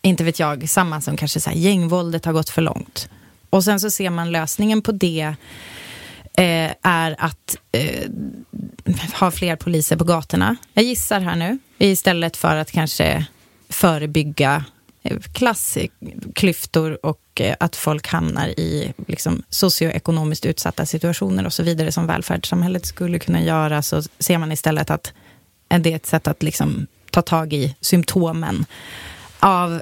inte 0.02 0.24
vet 0.24 0.40
jag, 0.40 0.70
samma 0.70 1.02
som 1.02 1.18
kanske 1.18 1.40
så 1.40 1.50
här, 1.50 1.58
gängvåldet 1.58 2.26
har 2.26 2.34
gått 2.34 2.50
för 2.50 2.62
långt. 2.62 3.10
Och 3.50 3.64
sen 3.64 3.80
så 3.80 3.92
ser 3.92 4.10
man 4.10 4.32
lösningen 4.32 4.82
på 4.82 4.92
det 4.92 5.36
eh, 6.38 6.72
är 6.82 7.16
att 7.20 7.58
eh, 7.72 8.10
ha 9.20 9.32
fler 9.32 9.56
poliser 9.56 9.96
på 9.96 10.04
gatorna. 10.04 10.56
Jag 10.74 10.86
gissar 10.86 11.20
här 11.20 11.36
nu, 11.36 11.60
istället 11.78 12.38
för 12.38 12.56
att 12.56 12.72
kanske 12.72 13.26
förebygga 13.70 14.66
klassklyftor 15.34 17.06
och 17.06 17.42
eh, 17.42 17.56
att 17.60 17.76
folk 17.76 18.08
hamnar 18.08 18.48
i 18.48 18.94
liksom, 19.08 19.44
socioekonomiskt 19.50 20.46
utsatta 20.46 20.86
situationer 20.86 21.46
och 21.46 21.54
så 21.54 21.64
vidare 21.64 21.92
som 21.92 22.08
välfärdssamhället 22.08 22.86
skulle 22.86 23.20
kunna 23.20 23.42
göra 23.42 23.82
så 23.82 24.02
ser 24.20 24.38
man 24.38 24.52
istället 24.52 24.90
att 24.90 25.14
eh, 25.70 25.80
det 25.80 25.92
är 25.92 25.96
ett 25.96 26.06
sätt 26.06 26.28
att 26.28 26.44
liksom, 26.44 26.88
ta 27.12 27.22
tag 27.22 27.54
i 27.54 27.76
symptomen 27.82 28.66
av 29.40 29.82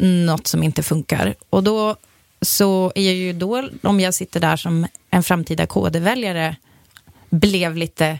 något 0.00 0.46
som 0.46 0.62
inte 0.62 0.82
funkar. 0.82 1.34
Och 1.50 1.62
då 1.62 1.96
så 2.40 2.92
är 2.94 3.12
ju 3.12 3.32
då, 3.32 3.68
om 3.82 4.00
jag 4.00 4.14
sitter 4.14 4.40
där 4.40 4.56
som 4.56 4.86
en 5.10 5.22
framtida 5.22 5.66
KD-väljare, 5.66 6.56
blev 7.30 7.76
lite, 7.76 8.18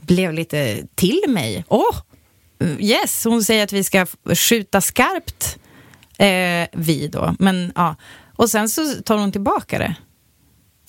blev 0.00 0.32
lite 0.32 0.86
till 0.94 1.24
mig. 1.28 1.64
Åh, 1.68 1.80
oh, 1.80 1.96
yes, 2.78 3.24
hon 3.24 3.44
säger 3.44 3.64
att 3.64 3.72
vi 3.72 3.84
ska 3.84 4.06
skjuta 4.34 4.80
skarpt 4.80 5.58
eh, 6.26 6.68
vi 6.72 7.08
då. 7.08 7.34
Men, 7.38 7.72
ja. 7.74 7.96
Och 8.36 8.50
sen 8.50 8.68
så 8.68 8.94
tar 9.02 9.18
hon 9.18 9.32
tillbaka 9.32 9.78
det. 9.78 9.94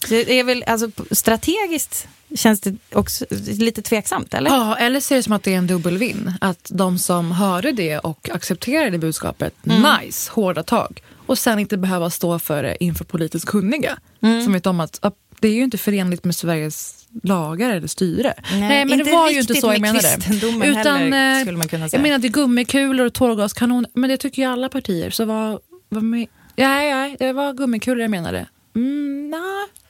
Det 0.10 0.40
är 0.40 0.44
väl, 0.44 0.63
alltså, 0.68 0.90
strategiskt 1.12 2.08
känns 2.36 2.62
det 2.62 2.75
också 2.94 3.25
lite 3.58 3.82
tveksamt, 3.82 4.34
eller? 4.34 4.50
Ja, 4.50 4.78
eller 4.78 5.00
ser 5.00 5.16
det 5.16 5.24
som 5.24 5.34
att 5.34 5.44
det 5.44 5.54
är 5.54 5.58
en 5.58 5.68
dubbelvinn. 5.68 6.34
Att 6.42 6.72
de 6.74 7.00
som 7.00 7.32
hörde 7.32 7.72
det 7.72 8.00
och 8.00 8.30
accepterade 8.30 8.98
budskapet, 8.98 9.54
mm. 9.66 9.86
nice, 10.02 10.32
hårda 10.34 10.63
tag. 10.63 11.04
Och 11.25 11.38
sen 11.38 11.60
inte 11.60 11.78
behöva 11.78 12.10
stå 12.10 12.40
för 12.40 12.63
det 12.63 12.84
inför 12.84 13.06
politiskt 13.06 13.46
kunniga. 13.46 13.98
Mm. 14.22 14.44
Som 14.44 14.54
vet 14.54 14.66
om 14.66 14.80
att 14.80 15.00
det 15.40 15.48
är 15.48 15.54
ju 15.54 15.63
inte 15.63 15.78
förenligt 15.78 16.24
med 16.24 16.36
Sveriges 16.36 17.08
lagar 17.24 17.70
eller 17.70 17.88
styre. 17.88 18.34
Nej, 18.52 18.60
Nej 18.60 18.86
men 18.86 18.98
det 18.98 19.12
var 19.12 19.30
ju 19.30 19.40
inte 19.40 19.56
så 19.56 19.74
jag 19.74 19.82
menade. 19.82 20.18
Utan, 20.66 20.98
heller, 20.98 21.38
eh, 21.38 21.42
skulle 21.42 21.58
man 21.58 21.68
kunna 21.68 21.90
säga. 21.90 22.00
Jag 22.00 22.04
menade 22.04 22.28
gummikulor 22.30 23.06
och 23.06 23.13
tårgaskanoner. 23.13 23.90
Men 23.94 24.10
det 24.10 24.18
tycker 24.18 24.42
ju 24.42 24.48
alla 24.48 24.70
partier. 24.70 25.10
Så 25.10 25.25
vad, 25.25 25.60
vad 25.90 26.04
med, 26.04 26.28
nej, 26.56 26.94
nej, 26.94 27.16
det 27.20 27.34
var 27.34 27.54
gummikulor 27.54 28.02
jag 28.02 28.12
menade. 28.12 28.48
Mm, 28.75 29.30
nah, 29.30 29.40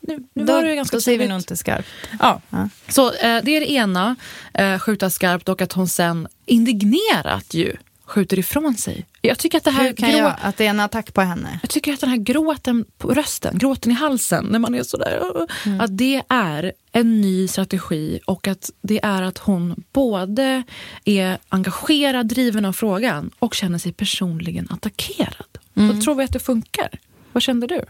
nu, 0.01 0.23
nu 0.33 0.45
då, 0.45 0.53
var 0.53 0.63
det 0.63 0.75
ganska 0.75 0.97
Då 0.97 1.01
säger 1.01 1.19
vi 1.19 1.27
nog 1.27 1.37
inte 1.37 1.57
skarpt. 1.57 1.87
Ja. 2.19 2.41
ja. 2.49 2.69
Så 2.87 3.07
eh, 3.07 3.43
det 3.43 3.55
är 3.55 3.59
det 3.59 3.71
ena, 3.71 4.15
eh, 4.53 4.79
skjuta 4.79 5.09
skarpt 5.09 5.49
och 5.49 5.61
att 5.61 5.73
hon 5.73 5.87
sen 5.87 6.27
indignerat 6.45 7.53
ju 7.53 7.75
skjuter 8.05 8.39
ifrån 8.39 8.75
sig. 8.75 9.05
Jag 9.21 9.39
tycker 9.39 9.57
att 9.57 9.63
det 9.63 9.71
här... 9.71 9.83
Hur 9.83 9.93
kan 9.93 10.09
grå... 10.09 10.17
jag, 10.17 10.35
att 10.41 10.57
det 10.57 10.65
är 10.65 10.69
en 10.69 10.79
attack 10.79 11.13
på 11.13 11.21
henne? 11.21 11.59
Jag 11.61 11.69
tycker 11.69 11.93
att 11.93 11.99
den 11.99 12.09
här 12.09 12.17
gråten 12.17 12.85
på 12.97 13.13
rösten, 13.13 13.57
gråten 13.57 13.91
i 13.91 13.95
halsen 13.95 14.45
när 14.45 14.59
man 14.59 14.75
är 14.75 14.83
sådär, 14.83 15.21
mm. 15.65 15.81
att 15.81 15.97
det 15.97 16.21
är 16.29 16.73
en 16.91 17.21
ny 17.21 17.47
strategi 17.47 18.19
och 18.25 18.47
att 18.47 18.69
det 18.81 18.99
är 19.03 19.21
att 19.21 19.37
hon 19.37 19.83
både 19.93 20.63
är 21.05 21.37
engagerad, 21.49 22.27
driven 22.27 22.65
av 22.65 22.73
frågan 22.73 23.31
och 23.39 23.53
känner 23.53 23.77
sig 23.77 23.93
personligen 23.93 24.67
attackerad. 24.69 25.57
Mm. 25.75 25.95
Så 25.95 26.03
tror 26.03 26.15
vi 26.15 26.23
att 26.23 26.33
det 26.33 26.39
funkar? 26.39 26.89
Vad 27.31 27.43
kände 27.43 27.67
du? 27.67 27.85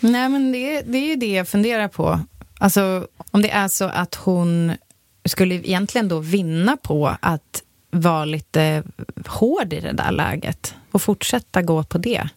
Nej, 0.00 0.28
men 0.28 0.52
det, 0.52 0.82
det 0.82 0.98
är 0.98 1.06
ju 1.06 1.16
det 1.16 1.32
jag 1.32 1.48
funderar 1.48 1.88
på. 1.88 2.20
Alltså, 2.58 3.06
om 3.30 3.42
det 3.42 3.50
är 3.50 3.68
så 3.68 3.84
att 3.84 4.14
hon 4.14 4.72
skulle 5.24 5.54
egentligen 5.54 6.08
då 6.08 6.18
vinna 6.18 6.76
på 6.76 7.16
att 7.20 7.62
vara 7.92 8.24
lite 8.24 8.82
hård 9.26 9.72
i 9.72 9.80
det 9.80 9.92
där 9.92 10.12
läget 10.12 10.74
och 10.92 11.02
fortsätta 11.02 11.62
gå 11.62 11.82
på 11.82 11.98
det. 11.98 12.28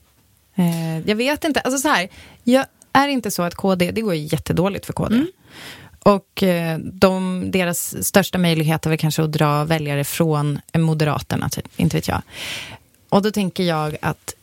Eh, 0.55 0.99
jag 1.09 1.15
vet 1.15 1.43
inte. 1.43 1.59
Alltså 1.59 1.77
så 1.81 1.87
här, 1.87 2.09
jag 2.43 2.65
är 2.93 3.07
inte 3.07 3.31
så 3.31 3.43
att 3.43 3.55
KD, 3.55 3.91
det 3.91 4.01
går 4.01 4.15
jättedåligt 4.15 4.85
för 4.85 4.93
KD. 4.93 5.15
Mm. 5.15 5.27
Och 5.99 6.43
eh, 6.43 6.77
de, 6.79 7.43
deras 7.51 8.05
största 8.07 8.37
möjlighet 8.37 8.85
är 8.85 8.89
väl 8.89 8.99
kanske 8.99 9.23
att 9.23 9.31
dra 9.31 9.63
väljare 9.63 10.03
från 10.03 10.59
Moderaterna, 10.73 11.49
typ, 11.49 11.65
inte 11.75 11.97
vet 11.97 12.07
jag. 12.07 12.21
Och 13.09 13.21
då 13.21 13.31
tänker 13.31 13.63
jag 13.63 13.97
att 14.01 14.33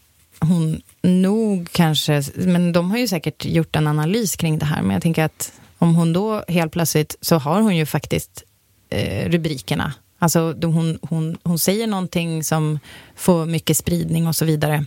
hon 0.40 0.83
nog 1.02 1.69
kanske, 1.73 2.23
men 2.35 2.73
de 2.73 2.90
har 2.90 2.99
ju 2.99 3.09
säkert 3.09 3.45
gjort 3.45 3.76
en 3.76 3.87
analys 3.87 4.37
kring 4.37 4.59
det 4.59 4.66
här, 4.66 4.83
men 4.83 4.90
jag 4.90 5.02
tänker 5.02 5.25
att 5.25 5.52
om 5.78 5.95
hon 5.95 6.12
då 6.12 6.45
helt 6.49 6.73
plötsligt, 6.73 7.16
så 7.21 7.37
har 7.37 7.61
hon 7.61 7.76
ju 7.76 7.87
faktiskt 7.87 8.42
eh, 8.90 9.31
rubrikerna. 9.31 9.92
Alltså 10.22 10.54
hon, 10.62 10.98
hon, 11.02 11.38
hon 11.42 11.58
säger 11.58 11.86
någonting 11.86 12.44
som 12.44 12.78
får 13.16 13.46
mycket 13.46 13.76
spridning 13.76 14.26
och 14.26 14.36
så 14.36 14.44
vidare. 14.44 14.84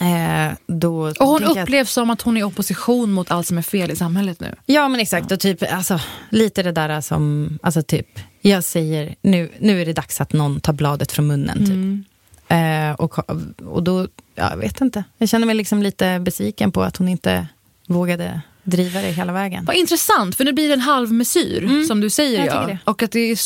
Eh, 0.00 0.52
då 0.66 1.08
och 1.20 1.26
hon 1.26 1.44
upplevs 1.44 1.88
att, 1.88 1.92
som 1.92 2.10
att 2.10 2.22
hon 2.22 2.36
är 2.36 2.40
i 2.40 2.44
opposition 2.44 3.12
mot 3.12 3.30
allt 3.30 3.46
som 3.46 3.58
är 3.58 3.62
fel 3.62 3.90
i 3.90 3.96
samhället 3.96 4.40
nu. 4.40 4.54
Ja, 4.66 4.88
men 4.88 5.00
exakt. 5.00 5.26
Ja. 5.30 5.34
Och 5.34 5.40
typ, 5.40 5.72
alltså, 5.72 6.00
lite 6.30 6.62
det 6.62 6.72
där 6.72 7.00
som, 7.00 7.58
alltså 7.62 7.82
typ, 7.82 8.06
jag 8.40 8.64
säger, 8.64 9.14
nu, 9.22 9.50
nu 9.58 9.80
är 9.80 9.86
det 9.86 9.92
dags 9.92 10.20
att 10.20 10.32
någon 10.32 10.60
tar 10.60 10.72
bladet 10.72 11.12
från 11.12 11.26
munnen. 11.26 11.58
Typ. 11.58 11.68
Mm. 11.68 12.04
Eh, 12.48 12.94
och, 12.94 13.30
och 13.66 13.82
då, 13.82 14.08
ja, 14.34 14.50
jag 14.50 14.56
vet 14.56 14.80
inte. 14.80 15.04
Jag 15.18 15.28
känner 15.28 15.46
mig 15.46 15.54
liksom 15.54 15.82
lite 15.82 16.18
besviken 16.20 16.72
på 16.72 16.82
att 16.82 16.96
hon 16.96 17.08
inte 17.08 17.46
vågade 17.86 18.40
driva 18.62 19.00
det 19.00 19.06
hela 19.06 19.32
vägen. 19.32 19.64
Vad 19.64 19.76
intressant, 19.76 20.36
för 20.36 20.44
nu 20.44 20.52
blir 20.52 20.68
det 20.68 20.74
en 20.74 20.80
halvmesyr, 20.80 21.64
mm. 21.64 21.84
som 21.84 22.00
du 22.00 22.10
säger. 22.10 22.46
Jag 22.46 22.70
ja. 22.70 22.78
Och 22.84 23.02
att 23.02 23.12
det 23.12 23.20
är 23.20 23.36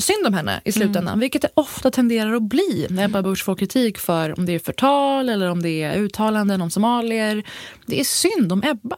synd 0.00 0.26
om 0.26 0.34
henne 0.34 0.60
i 0.64 0.72
slutändan, 0.72 1.08
mm. 1.08 1.20
vilket 1.20 1.42
det 1.42 1.48
ofta 1.54 1.90
tenderar 1.90 2.34
att 2.34 2.42
bli 2.42 2.86
när 2.90 3.04
Ebba 3.04 3.22
Busch 3.22 3.44
får 3.44 3.56
kritik 3.56 3.98
för 3.98 4.38
om 4.38 4.46
det 4.46 4.52
är 4.52 4.58
förtal 4.58 5.28
eller 5.28 5.50
om 5.50 5.62
det 5.62 5.82
är 5.82 5.96
uttalanden 5.96 6.60
om 6.60 6.70
somalier. 6.70 7.44
Det 7.86 8.00
är 8.00 8.04
synd 8.04 8.52
om 8.52 8.62
Ebba. 8.62 8.96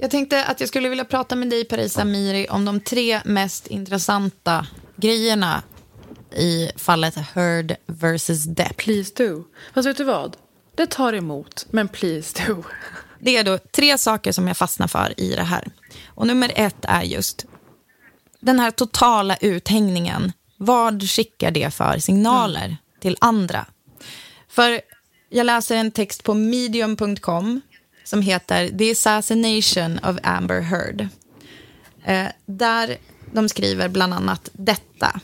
Jag 0.00 0.10
tänkte 0.10 0.44
att 0.44 0.60
jag 0.60 0.68
skulle 0.68 0.88
vilja 0.88 1.04
prata 1.04 1.36
med 1.36 1.50
dig, 1.50 1.64
Parisa 1.64 2.02
Amiri, 2.02 2.46
om 2.50 2.64
de 2.64 2.80
tre 2.80 3.20
mest 3.24 3.66
intressanta 3.66 4.66
grejerna 4.96 5.62
i 6.36 6.70
fallet 6.76 7.14
Heard 7.16 7.76
versus 7.86 8.44
Depp. 8.44 8.76
Please 8.76 9.14
do. 9.16 9.44
Fast 9.74 9.88
vet 9.88 9.96
du 9.96 10.04
vad? 10.04 10.36
Det 10.78 10.86
tar 10.86 11.12
emot, 11.12 11.66
men 11.70 11.88
please 11.88 12.46
do. 12.46 12.64
Det 13.20 13.36
är 13.36 13.44
då 13.44 13.58
tre 13.58 13.98
saker 13.98 14.32
som 14.32 14.48
jag 14.48 14.56
fastnar 14.56 14.86
för 14.86 15.20
i 15.20 15.34
det 15.34 15.42
här. 15.42 15.68
Och 16.06 16.26
nummer 16.26 16.52
ett 16.54 16.76
är 16.82 17.02
just 17.02 17.46
den 18.40 18.60
här 18.60 18.70
totala 18.70 19.36
uthängningen. 19.36 20.32
Vad 20.56 21.10
skickar 21.10 21.50
det 21.50 21.74
för 21.74 21.98
signaler 21.98 22.64
mm. 22.64 22.76
till 23.00 23.16
andra? 23.20 23.66
För 24.48 24.80
jag 25.28 25.44
läser 25.44 25.76
en 25.76 25.90
text 25.90 26.24
på 26.24 26.34
medium.com 26.34 27.60
som 28.04 28.22
heter 28.22 28.78
The 28.78 28.90
Assassination 28.90 29.98
of 29.98 30.16
Amber 30.22 30.60
Heard. 30.60 31.08
Eh, 32.04 32.26
där 32.46 32.96
de 33.32 33.48
skriver 33.48 33.88
bland 33.88 34.14
annat 34.14 34.50
detta. 34.52 35.20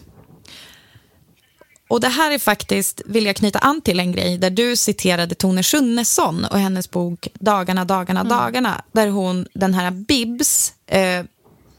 Och 1.88 2.00
det 2.00 2.08
här 2.08 2.30
är 2.30 2.38
faktiskt, 2.38 3.02
vill 3.06 3.26
jag 3.26 3.36
knyta 3.36 3.58
an 3.58 3.80
till 3.80 4.00
en 4.00 4.12
grej, 4.12 4.38
där 4.38 4.50
du 4.50 4.76
citerade 4.76 5.34
Tone 5.34 5.62
Schunnesson 5.62 6.44
och 6.44 6.58
hennes 6.58 6.90
bok 6.90 7.28
Dagarna, 7.34 7.84
dagarna, 7.84 8.20
mm. 8.20 8.30
dagarna, 8.30 8.82
där 8.92 9.08
hon, 9.08 9.46
den 9.54 9.74
här 9.74 9.90
Bibs, 9.90 10.74
eh, 10.86 11.24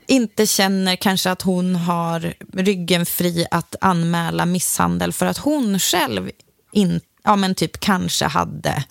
inte 0.08 0.48
känner 0.48 0.96
kanske 0.96 1.32
att 1.32 1.42
hon 1.42 1.76
har 1.76 2.34
ryggen 2.54 3.06
fri 3.06 3.46
att 3.52 3.76
anmäla 3.82 4.46
misshandel 4.46 5.14
för 5.14 5.26
att 5.26 5.38
hon 5.38 5.80
själv 5.80 6.32
in, 6.72 7.02
ja, 7.24 7.36
men 7.36 7.56
typ 7.56 7.80
kanske 7.80 8.26
hade 8.26 8.84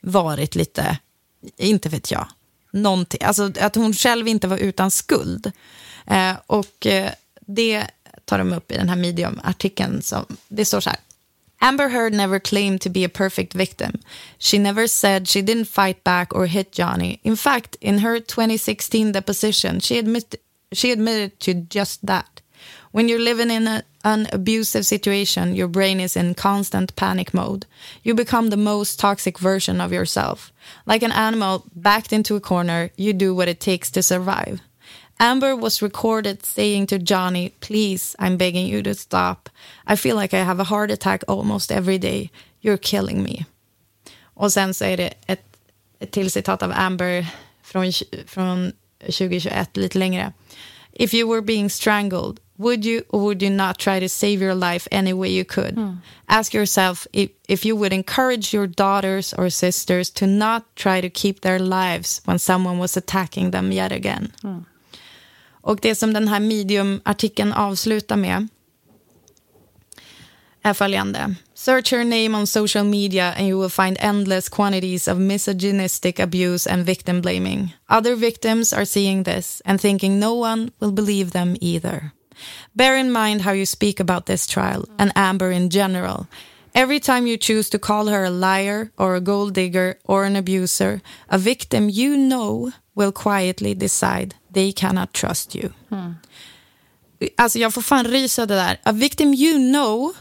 varit 0.00 0.54
lite, 0.54 0.98
inte 1.56 1.88
vet 1.88 2.10
jag, 2.10 2.26
någonting, 2.72 3.20
alltså 3.24 3.52
att 3.60 3.74
hon 3.74 3.92
själv 3.92 4.28
inte 4.28 4.48
var 4.48 4.56
utan 4.58 4.90
skuld. 4.90 5.52
Eh, 6.06 6.34
och 6.46 6.86
eh, 6.86 7.10
det 7.40 7.86
tar 8.30 8.38
de 8.38 8.52
upp 8.52 8.72
i 8.72 8.76
den 8.76 8.88
här 8.88 8.96
Medium-artikeln. 8.96 10.02
Det 10.48 10.64
står 10.64 10.80
så 10.80 10.90
här. 10.90 10.98
Amber 11.62 11.88
Heard 11.88 12.12
never 12.12 12.38
claimed 12.38 12.80
to 12.80 12.90
be 12.90 13.04
a 13.04 13.08
perfect 13.08 13.54
victim. 13.54 13.92
She 14.38 14.58
never 14.58 14.86
said 14.86 15.28
she 15.28 15.42
didn't 15.42 15.64
fight 15.64 16.04
back 16.04 16.34
or 16.34 16.46
hit 16.46 16.72
Johnny. 16.72 17.20
In 17.22 17.36
fact, 17.36 17.76
in 17.80 17.98
her 17.98 18.20
2016 18.20 19.12
deposition, 19.12 19.80
she, 19.80 19.98
admit, 19.98 20.34
she 20.72 20.92
admitted 20.92 21.38
to 21.40 21.54
just 21.54 22.06
that. 22.06 22.40
When 22.92 23.08
you're 23.08 23.24
living 23.24 23.50
in 23.50 23.68
a, 23.68 23.82
an 24.04 24.26
abusive 24.32 24.86
situation, 24.86 25.54
your 25.54 25.68
brain 25.68 26.00
is 26.00 26.16
in 26.16 26.34
constant 26.34 26.96
panic 26.96 27.34
mode. 27.34 27.66
You 28.02 28.14
become 28.14 28.50
the 28.50 28.56
most 28.56 29.00
toxic 29.00 29.38
version 29.38 29.80
of 29.80 29.92
yourself. 29.92 30.52
Like 30.86 31.02
an 31.02 31.12
animal 31.12 31.64
backed 31.74 32.12
into 32.12 32.36
a 32.36 32.40
corner, 32.40 32.90
you 32.96 33.12
do 33.12 33.34
what 33.34 33.48
it 33.48 33.60
takes 33.60 33.90
to 33.90 34.02
survive. 34.02 34.60
Amber 35.20 35.54
was 35.54 35.82
recorded 35.82 36.46
saying 36.46 36.86
to 36.86 36.98
Johnny, 36.98 37.50
Please, 37.60 38.16
I'm 38.18 38.38
begging 38.38 38.66
you 38.66 38.82
to 38.82 38.94
stop. 38.94 39.50
I 39.86 39.94
feel 39.96 40.16
like 40.16 40.32
I 40.32 40.38
have 40.38 40.58
a 40.58 40.64
heart 40.64 40.90
attack 40.90 41.22
almost 41.28 41.70
every 41.70 41.98
day. 41.98 42.30
You're 42.62 42.78
killing 42.78 43.22
me. 43.22 43.44
Och 44.34 44.52
sen 44.52 44.74
så 44.74 44.84
är 44.84 44.96
det 44.96 45.14
ett, 45.26 45.44
ett 46.00 46.10
till 46.10 46.30
citat 46.30 46.62
av 46.62 46.72
Amber 46.72 47.26
från, 47.62 47.92
från 48.26 48.72
2021, 49.00 49.76
lite 49.76 49.98
längre. 49.98 50.32
If 50.92 51.14
you 51.14 51.28
were 51.28 51.42
being 51.42 51.70
strangled, 51.70 52.40
would 52.56 52.84
you 52.84 53.02
or 53.10 53.20
would 53.20 53.42
you 53.42 53.50
not 53.50 53.78
try 53.78 54.00
to 54.00 54.08
save 54.08 54.42
your 54.42 54.54
life 54.54 54.88
any 54.90 55.12
way 55.12 55.28
you 55.28 55.44
could? 55.44 55.76
Mm. 55.76 55.98
Ask 56.26 56.54
yourself 56.54 57.06
if, 57.12 57.30
if 57.48 57.66
you 57.66 57.76
would 57.76 57.92
encourage 57.92 58.54
your 58.56 58.66
daughters 58.66 59.34
or 59.34 59.50
sisters 59.50 60.10
to 60.10 60.26
not 60.26 60.64
try 60.76 61.00
to 61.00 61.10
keep 61.10 61.40
their 61.40 61.58
lives 61.58 62.22
when 62.24 62.38
someone 62.38 62.78
was 62.78 62.96
attacking 62.96 63.50
them 63.50 63.72
yet 63.72 63.92
again. 63.92 64.32
Mm. 64.42 64.64
Och 65.62 65.78
det 65.82 65.94
som 65.94 66.12
den 66.12 66.28
här 66.28 66.40
medium-artikeln 66.40 67.52
avslutar 67.52 68.16
med 68.16 68.48
är 70.62 70.74
följande. 70.74 71.34
Search 71.54 71.92
her 71.92 72.04
name 72.04 72.38
on 72.38 72.46
social 72.46 72.84
media 72.84 73.32
and 73.32 73.48
you 73.48 73.60
will 73.60 73.70
find 73.70 73.96
endless 74.00 74.48
quantities 74.48 75.08
of 75.08 75.18
misogynistic 75.18 76.20
abuse 76.20 76.70
and 76.70 76.86
victim 76.86 77.20
blaming. 77.20 77.74
Other 77.88 78.16
victims 78.16 78.72
are 78.72 78.86
seeing 78.86 79.24
this 79.24 79.62
and 79.64 79.80
thinking 79.80 80.18
no 80.18 80.34
one 80.34 80.70
will 80.80 80.92
believe 80.92 81.30
them 81.30 81.56
either. 81.60 82.12
Bear 82.74 82.96
in 82.96 83.12
mind 83.12 83.42
how 83.42 83.52
you 83.52 83.66
speak 83.66 84.00
about 84.00 84.26
this 84.26 84.46
trial 84.46 84.88
and 84.98 85.12
Amber 85.14 85.50
in 85.50 85.70
general. 85.70 86.26
Every 86.74 87.00
time 87.00 87.26
you 87.26 87.36
choose 87.36 87.68
to 87.70 87.78
call 87.78 88.06
her 88.06 88.24
a 88.24 88.30
liar 88.30 88.92
or 88.96 89.16
a 89.16 89.20
gold 89.20 89.54
digger 89.54 89.98
or 90.04 90.24
an 90.24 90.36
abuser, 90.36 91.02
a 91.28 91.36
victim 91.36 91.88
you 91.88 92.16
know 92.16 92.70
will 93.00 93.12
quietly 93.12 93.74
decide 93.74 94.34
they 94.54 94.72
cannot 94.72 95.12
trust 95.12 95.56
you. 95.56 95.68
Mm. 95.90 96.14
Alltså 97.36 97.58
jag 97.58 97.74
får 97.74 97.82
fan 97.82 98.04
rysa 98.04 98.46
det 98.46 98.54
där. 98.54 98.80
A 98.82 98.92
victim 98.92 99.34
you 99.34 99.72
know 99.72 100.12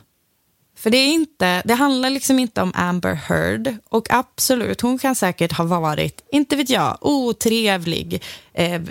För 0.80 0.90
det, 0.90 0.98
är 0.98 1.14
inte, 1.14 1.62
det 1.66 1.74
handlar 1.74 2.10
liksom 2.10 2.40
inte 2.40 2.62
om 2.62 2.72
Amber 2.76 3.14
Heard. 3.14 3.76
Och 3.90 4.08
absolut, 4.10 4.82
hon 4.82 4.98
kan 4.98 5.16
säkert 5.16 5.52
ha 5.52 5.66
varit, 5.66 6.22
inte 6.32 6.56
vet 6.56 6.70
jag, 6.70 6.98
otrevlig, 7.02 8.24
eh, 8.54 8.82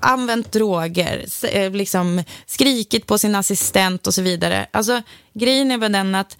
använt 0.00 0.52
droger, 0.52 1.24
eh, 1.52 1.72
liksom 1.72 2.22
skrikit 2.46 3.06
på 3.06 3.18
sin 3.18 3.34
assistent 3.34 4.06
och 4.06 4.14
så 4.14 4.22
vidare. 4.22 4.66
Alltså, 4.70 5.02
grejen 5.34 5.70
är 5.70 5.78
väl 5.78 5.92
den 5.92 6.14
att 6.14 6.36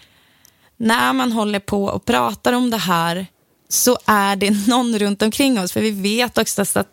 när 0.77 1.13
man 1.13 1.33
håller 1.33 1.61
på 1.61 1.85
och 1.85 2.05
pratar 2.05 2.53
om 2.53 2.71
det 2.71 2.77
här 2.77 3.27
så 3.69 3.99
är 4.07 4.37
det 4.37 4.51
någon 4.69 4.99
runt 4.99 5.23
omkring 5.23 5.61
oss. 5.61 5.73
För 5.73 5.81
vi 5.81 5.91
vet 5.91 6.39
också 6.39 6.63
att 6.63 6.89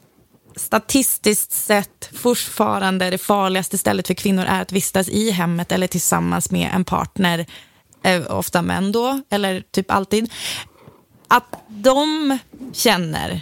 statistiskt 0.55 1.51
sett 1.51 2.09
fortfarande 2.13 3.09
det 3.09 3.17
farligaste 3.17 3.77
stället 3.77 4.07
för 4.07 4.13
kvinnor 4.13 4.45
är 4.45 4.61
att 4.61 4.71
vistas 4.71 5.09
i 5.09 5.31
hemmet 5.31 5.71
eller 5.71 5.87
tillsammans 5.87 6.51
med 6.51 6.71
en 6.73 6.85
partner, 6.85 7.45
eh, 8.03 8.37
ofta 8.37 8.61
män 8.61 8.91
då, 8.91 9.21
eller 9.29 9.63
typ 9.71 9.91
alltid. 9.91 10.31
Att 11.27 11.55
de 11.67 12.37
känner, 12.73 13.41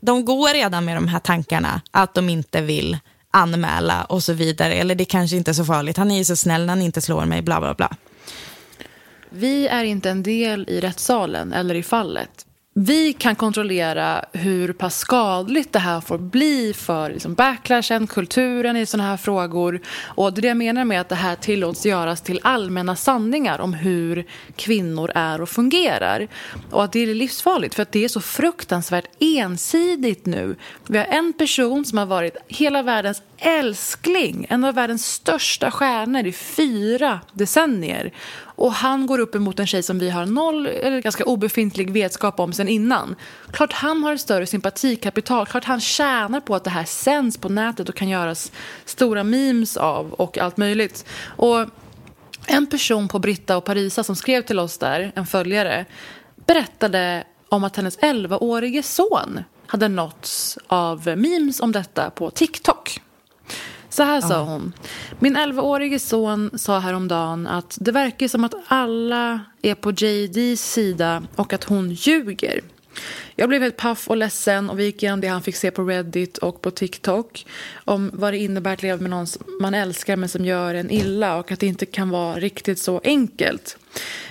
de 0.00 0.24
går 0.24 0.54
redan 0.54 0.84
med 0.84 0.96
de 0.96 1.08
här 1.08 1.18
tankarna 1.18 1.80
att 1.90 2.14
de 2.14 2.28
inte 2.28 2.60
vill 2.60 2.98
anmäla 3.30 4.04
och 4.04 4.22
så 4.22 4.32
vidare. 4.32 4.74
Eller 4.74 4.94
det 4.94 5.04
kanske 5.04 5.36
inte 5.36 5.50
är 5.50 5.52
så 5.52 5.64
farligt, 5.64 5.96
han 5.96 6.10
är 6.10 6.18
ju 6.18 6.24
så 6.24 6.36
snäll 6.36 6.60
när 6.60 6.68
han 6.68 6.82
inte 6.82 7.00
slår 7.00 7.24
mig, 7.24 7.42
bla 7.42 7.60
bla 7.60 7.74
bla. 7.74 7.96
Vi 9.30 9.68
är 9.68 9.84
inte 9.84 10.10
en 10.10 10.22
del 10.22 10.68
i 10.68 10.80
rättssalen 10.80 11.52
eller 11.52 11.74
i 11.74 11.82
fallet 11.82 12.46
vi 12.74 13.12
kan 13.12 13.36
kontrollera 13.36 14.24
hur 14.32 14.72
pass 14.72 14.98
skadligt 14.98 15.72
det 15.72 15.78
här 15.78 16.00
får 16.00 16.18
bli 16.18 16.74
för 16.76 17.10
liksom 17.10 17.34
backlashen, 17.34 18.06
kulturen 18.06 18.76
i 18.76 18.86
sådana 18.86 19.08
här 19.08 19.16
frågor. 19.16 19.80
Och 20.04 20.32
det 20.32 20.40
är 20.40 20.42
det 20.42 20.48
jag 20.48 20.56
menar 20.56 20.84
med 20.84 21.00
att 21.00 21.08
det 21.08 21.14
här 21.14 21.36
tillåts 21.36 21.86
göras 21.86 22.20
till 22.20 22.40
allmänna 22.42 22.96
sanningar 22.96 23.60
om 23.60 23.74
hur 23.74 24.26
kvinnor 24.56 25.10
är 25.14 25.40
och 25.40 25.48
fungerar. 25.48 26.28
Och 26.70 26.84
att 26.84 26.92
det 26.92 27.00
är 27.00 27.14
livsfarligt 27.14 27.74
för 27.74 27.82
att 27.82 27.92
det 27.92 28.04
är 28.04 28.08
så 28.08 28.20
fruktansvärt 28.20 29.06
ensidigt 29.18 30.26
nu. 30.26 30.56
Vi 30.86 30.98
har 30.98 31.04
en 31.04 31.32
person 31.32 31.84
som 31.84 31.98
har 31.98 32.06
varit 32.06 32.36
hela 32.48 32.82
världens 32.82 33.22
älskling, 33.38 34.46
en 34.50 34.64
av 34.64 34.74
världens 34.74 35.06
största 35.06 35.70
stjärnor 35.70 36.26
i 36.26 36.32
fyra 36.32 37.20
decennier. 37.32 38.12
Och 38.62 38.72
han 38.72 39.06
går 39.06 39.18
upp 39.18 39.34
emot 39.34 39.60
en 39.60 39.66
tjej 39.66 39.82
som 39.82 39.98
vi 39.98 40.10
har 40.10 40.26
noll 40.26 40.66
eller 40.66 41.00
ganska 41.00 41.24
obefintlig 41.24 41.90
vetskap 41.90 42.40
om 42.40 42.52
sen 42.52 42.68
innan. 42.68 43.16
Klart 43.50 43.72
han 43.72 44.04
har 44.04 44.14
ett 44.14 44.20
större 44.20 44.46
sympatikapital, 44.46 45.46
klart 45.46 45.64
han 45.64 45.80
tjänar 45.80 46.40
på 46.40 46.54
att 46.54 46.64
det 46.64 46.70
här 46.70 46.84
sänds 46.84 47.38
på 47.38 47.48
nätet 47.48 47.88
och 47.88 47.94
kan 47.94 48.08
göras 48.08 48.52
stora 48.84 49.24
memes 49.24 49.76
av 49.76 50.12
och 50.12 50.38
allt 50.38 50.56
möjligt. 50.56 51.04
Och 51.22 51.66
en 52.46 52.66
person 52.66 53.08
på 53.08 53.18
Britta 53.18 53.56
och 53.56 53.64
Parisa 53.64 54.04
som 54.04 54.16
skrev 54.16 54.42
till 54.42 54.58
oss 54.58 54.78
där, 54.78 55.12
en 55.14 55.26
följare, 55.26 55.84
berättade 56.46 57.24
om 57.48 57.64
att 57.64 57.76
hennes 57.76 57.98
11-årige 57.98 58.82
son 58.82 59.40
hade 59.66 59.88
nåtts 59.88 60.58
av 60.66 61.06
memes 61.06 61.60
om 61.60 61.72
detta 61.72 62.10
på 62.10 62.30
TikTok. 62.30 63.00
Så 63.92 64.02
här 64.02 64.20
sa 64.20 64.42
hon. 64.42 64.72
Min 65.18 65.36
11-årige 65.36 65.98
son 65.98 66.50
sa 66.54 66.78
häromdagen 66.78 67.46
att 67.46 67.78
det 67.80 67.92
verkar 67.92 68.28
som 68.28 68.44
att 68.44 68.54
alla 68.68 69.40
är 69.62 69.74
på 69.74 69.90
JDs 69.90 70.72
sida 70.72 71.22
och 71.36 71.52
att 71.52 71.64
hon 71.64 71.90
ljuger. 71.90 72.60
Jag 73.36 73.48
blev 73.48 73.62
helt 73.62 73.76
paff 73.76 74.08
och 74.08 74.16
ledsen 74.16 74.70
och 74.70 74.78
vi 74.78 74.84
gick 74.84 75.02
igenom 75.02 75.20
det 75.20 75.28
han 75.28 75.42
fick 75.42 75.56
se 75.56 75.70
på 75.70 75.84
Reddit 75.84 76.38
och 76.38 76.62
på 76.62 76.70
TikTok 76.70 77.46
om 77.84 78.10
vad 78.12 78.32
det 78.32 78.38
innebär 78.38 78.72
att 78.72 78.82
leva 78.82 79.00
med 79.00 79.10
någon 79.10 79.26
man 79.60 79.74
älskar 79.74 80.16
men 80.16 80.28
som 80.28 80.44
gör 80.44 80.74
en 80.74 80.90
illa 80.90 81.36
och 81.36 81.52
att 81.52 81.60
det 81.60 81.66
inte 81.66 81.86
kan 81.86 82.10
vara 82.10 82.36
riktigt 82.36 82.78
så 82.78 83.00
enkelt. 83.04 83.76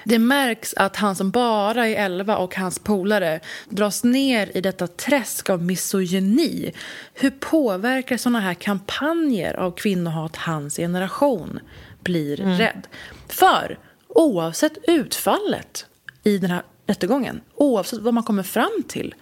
Det 0.04 0.20
märks 0.20 0.74
att 0.74 0.96
han 0.96 1.16
som 1.16 1.32
bara 1.32 1.88
är 1.88 2.06
11 2.06 2.38
och 2.38 2.56
hans 2.56 2.80
polare 2.80 3.40
dras 3.70 4.04
ner 4.04 4.58
i 4.58 4.62
detta 4.62 4.88
träsk 4.88 5.50
av 5.50 5.64
misogyni. 5.64 6.74
Hur 7.14 7.30
påverkar 7.30 8.18
såna 8.18 8.40
här 8.40 8.54
kampanjer 8.54 9.54
av 9.54 9.72
kvinnohat 9.72 10.36
hans 10.36 10.76
generation? 10.76 11.60
Blir 12.04 12.42
mm. 12.42 12.58
rädd. 12.58 12.88
För 13.28 13.80
oavsett 14.08 14.78
utfallet 14.88 15.86
i 16.24 16.38
den 16.38 16.52
här 16.52 16.64
rättegången, 16.88 17.42
oavsett 17.56 18.00
vad 18.00 18.14
man 18.14 18.24
kommer 18.24 18.44
fram 18.44 18.84
till, 18.88 19.16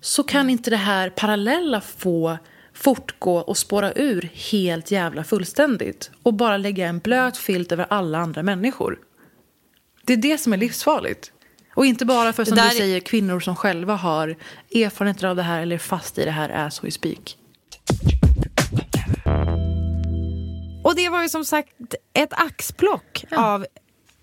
så 0.00 0.22
kan 0.22 0.40
mm. 0.40 0.50
inte 0.50 0.70
det 0.70 0.76
här 0.76 1.10
parallella 1.10 1.80
få 1.80 2.38
fortgå 2.74 3.36
och 3.36 3.56
spåra 3.56 3.92
ur 3.92 4.30
helt 4.50 4.90
jävla 4.90 5.24
fullständigt 5.24 6.10
och 6.22 6.34
bara 6.34 6.56
lägga 6.56 6.86
en 6.86 6.98
blöt 6.98 7.36
filt 7.36 7.72
över 7.72 7.86
alla 7.90 8.18
andra 8.18 8.42
människor. 8.42 8.98
Det 10.02 10.12
är 10.12 10.16
det 10.16 10.38
som 10.38 10.52
är 10.52 10.56
livsfarligt. 10.56 11.32
Och 11.74 11.86
inte 11.86 12.04
bara 12.04 12.32
för, 12.32 12.44
som 12.44 12.56
du 12.56 12.70
säger, 12.70 13.00
kvinnor 13.00 13.40
som 13.40 13.56
själva 13.56 13.94
har 13.94 14.36
erfarenheter 14.74 15.26
av 15.26 15.36
det 15.36 15.42
här 15.42 15.62
eller 15.62 15.74
är 15.74 15.80
fast 15.80 16.18
i 16.18 16.24
det 16.24 16.30
här 16.30 16.50
as 16.66 16.84
we 16.84 16.90
speak. 16.90 17.36
Och 20.84 20.94
det 20.96 21.08
var 21.08 21.22
ju 21.22 21.28
som 21.28 21.44
sagt 21.44 21.94
ett 22.12 22.32
axplock 22.32 23.24
ja. 23.30 23.54
av 23.54 23.66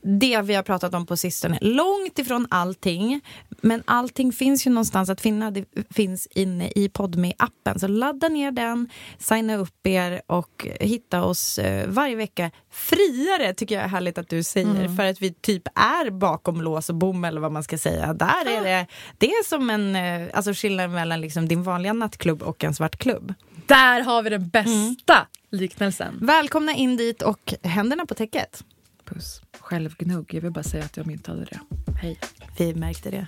det 0.05 0.41
vi 0.41 0.55
har 0.55 0.63
pratat 0.63 0.93
om 0.93 1.05
på 1.05 1.17
sistone. 1.17 1.57
Långt 1.61 2.19
ifrån 2.19 2.47
allting, 2.49 3.21
men 3.61 3.83
allting 3.85 4.31
finns 4.31 4.67
ju 4.67 4.71
någonstans 4.71 5.09
att 5.09 5.21
finna. 5.21 5.51
Det 5.51 5.65
finns 5.89 6.27
inne 6.27 6.71
i 6.75 6.89
podme 6.89 7.33
appen 7.37 7.79
Så 7.79 7.87
ladda 7.87 8.29
ner 8.29 8.51
den, 8.51 8.89
signa 9.17 9.55
upp 9.55 9.87
er 9.87 10.21
och 10.27 10.67
hitta 10.79 11.23
oss 11.23 11.57
eh, 11.59 11.87
varje 11.87 12.15
vecka. 12.15 12.51
Friare 12.71 13.53
tycker 13.53 13.75
jag 13.75 13.83
är 13.83 13.87
härligt 13.87 14.17
att 14.17 14.29
du 14.29 14.43
säger, 14.43 14.75
mm. 14.75 14.95
för 14.95 15.05
att 15.05 15.21
vi 15.21 15.33
typ 15.33 15.67
är 15.75 16.09
bakom 16.09 16.61
lås 16.61 16.89
och 16.89 16.95
bom 16.95 17.25
eller 17.25 17.41
vad 17.41 17.51
man 17.51 17.63
ska 17.63 17.77
säga. 17.77 18.13
Där 18.13 18.45
är 18.47 18.63
det, 18.63 18.87
det 19.17 19.27
är 19.27 19.45
som 19.45 19.69
en 19.69 19.95
eh, 19.95 20.29
alltså 20.33 20.53
skillnad 20.53 20.89
mellan 20.89 21.21
liksom 21.21 21.47
din 21.47 21.63
vanliga 21.63 21.93
nattklubb 21.93 22.43
och 22.43 22.63
en 22.63 22.73
svart 22.73 22.97
klubb. 22.97 23.33
Där 23.65 24.01
har 24.01 24.23
vi 24.23 24.29
den 24.29 24.49
bästa 24.49 25.15
mm. 25.15 25.25
liknelsen. 25.51 26.19
Välkomna 26.21 26.73
in 26.75 26.97
dit 26.97 27.21
och 27.21 27.53
händerna 27.63 28.05
på 28.05 28.13
täcket. 28.13 28.63
Puss. 29.05 29.41
Självgnugg. 29.65 30.33
Jag 30.33 30.41
vill 30.41 30.51
bara 30.51 30.63
säga 30.63 30.83
att 30.83 30.97
jag 30.97 31.07
myntade 31.07 31.45
det. 31.45 31.59
Hej. 32.01 32.19
Vi 32.57 32.75
märkte 32.75 33.11
det. 33.11 33.27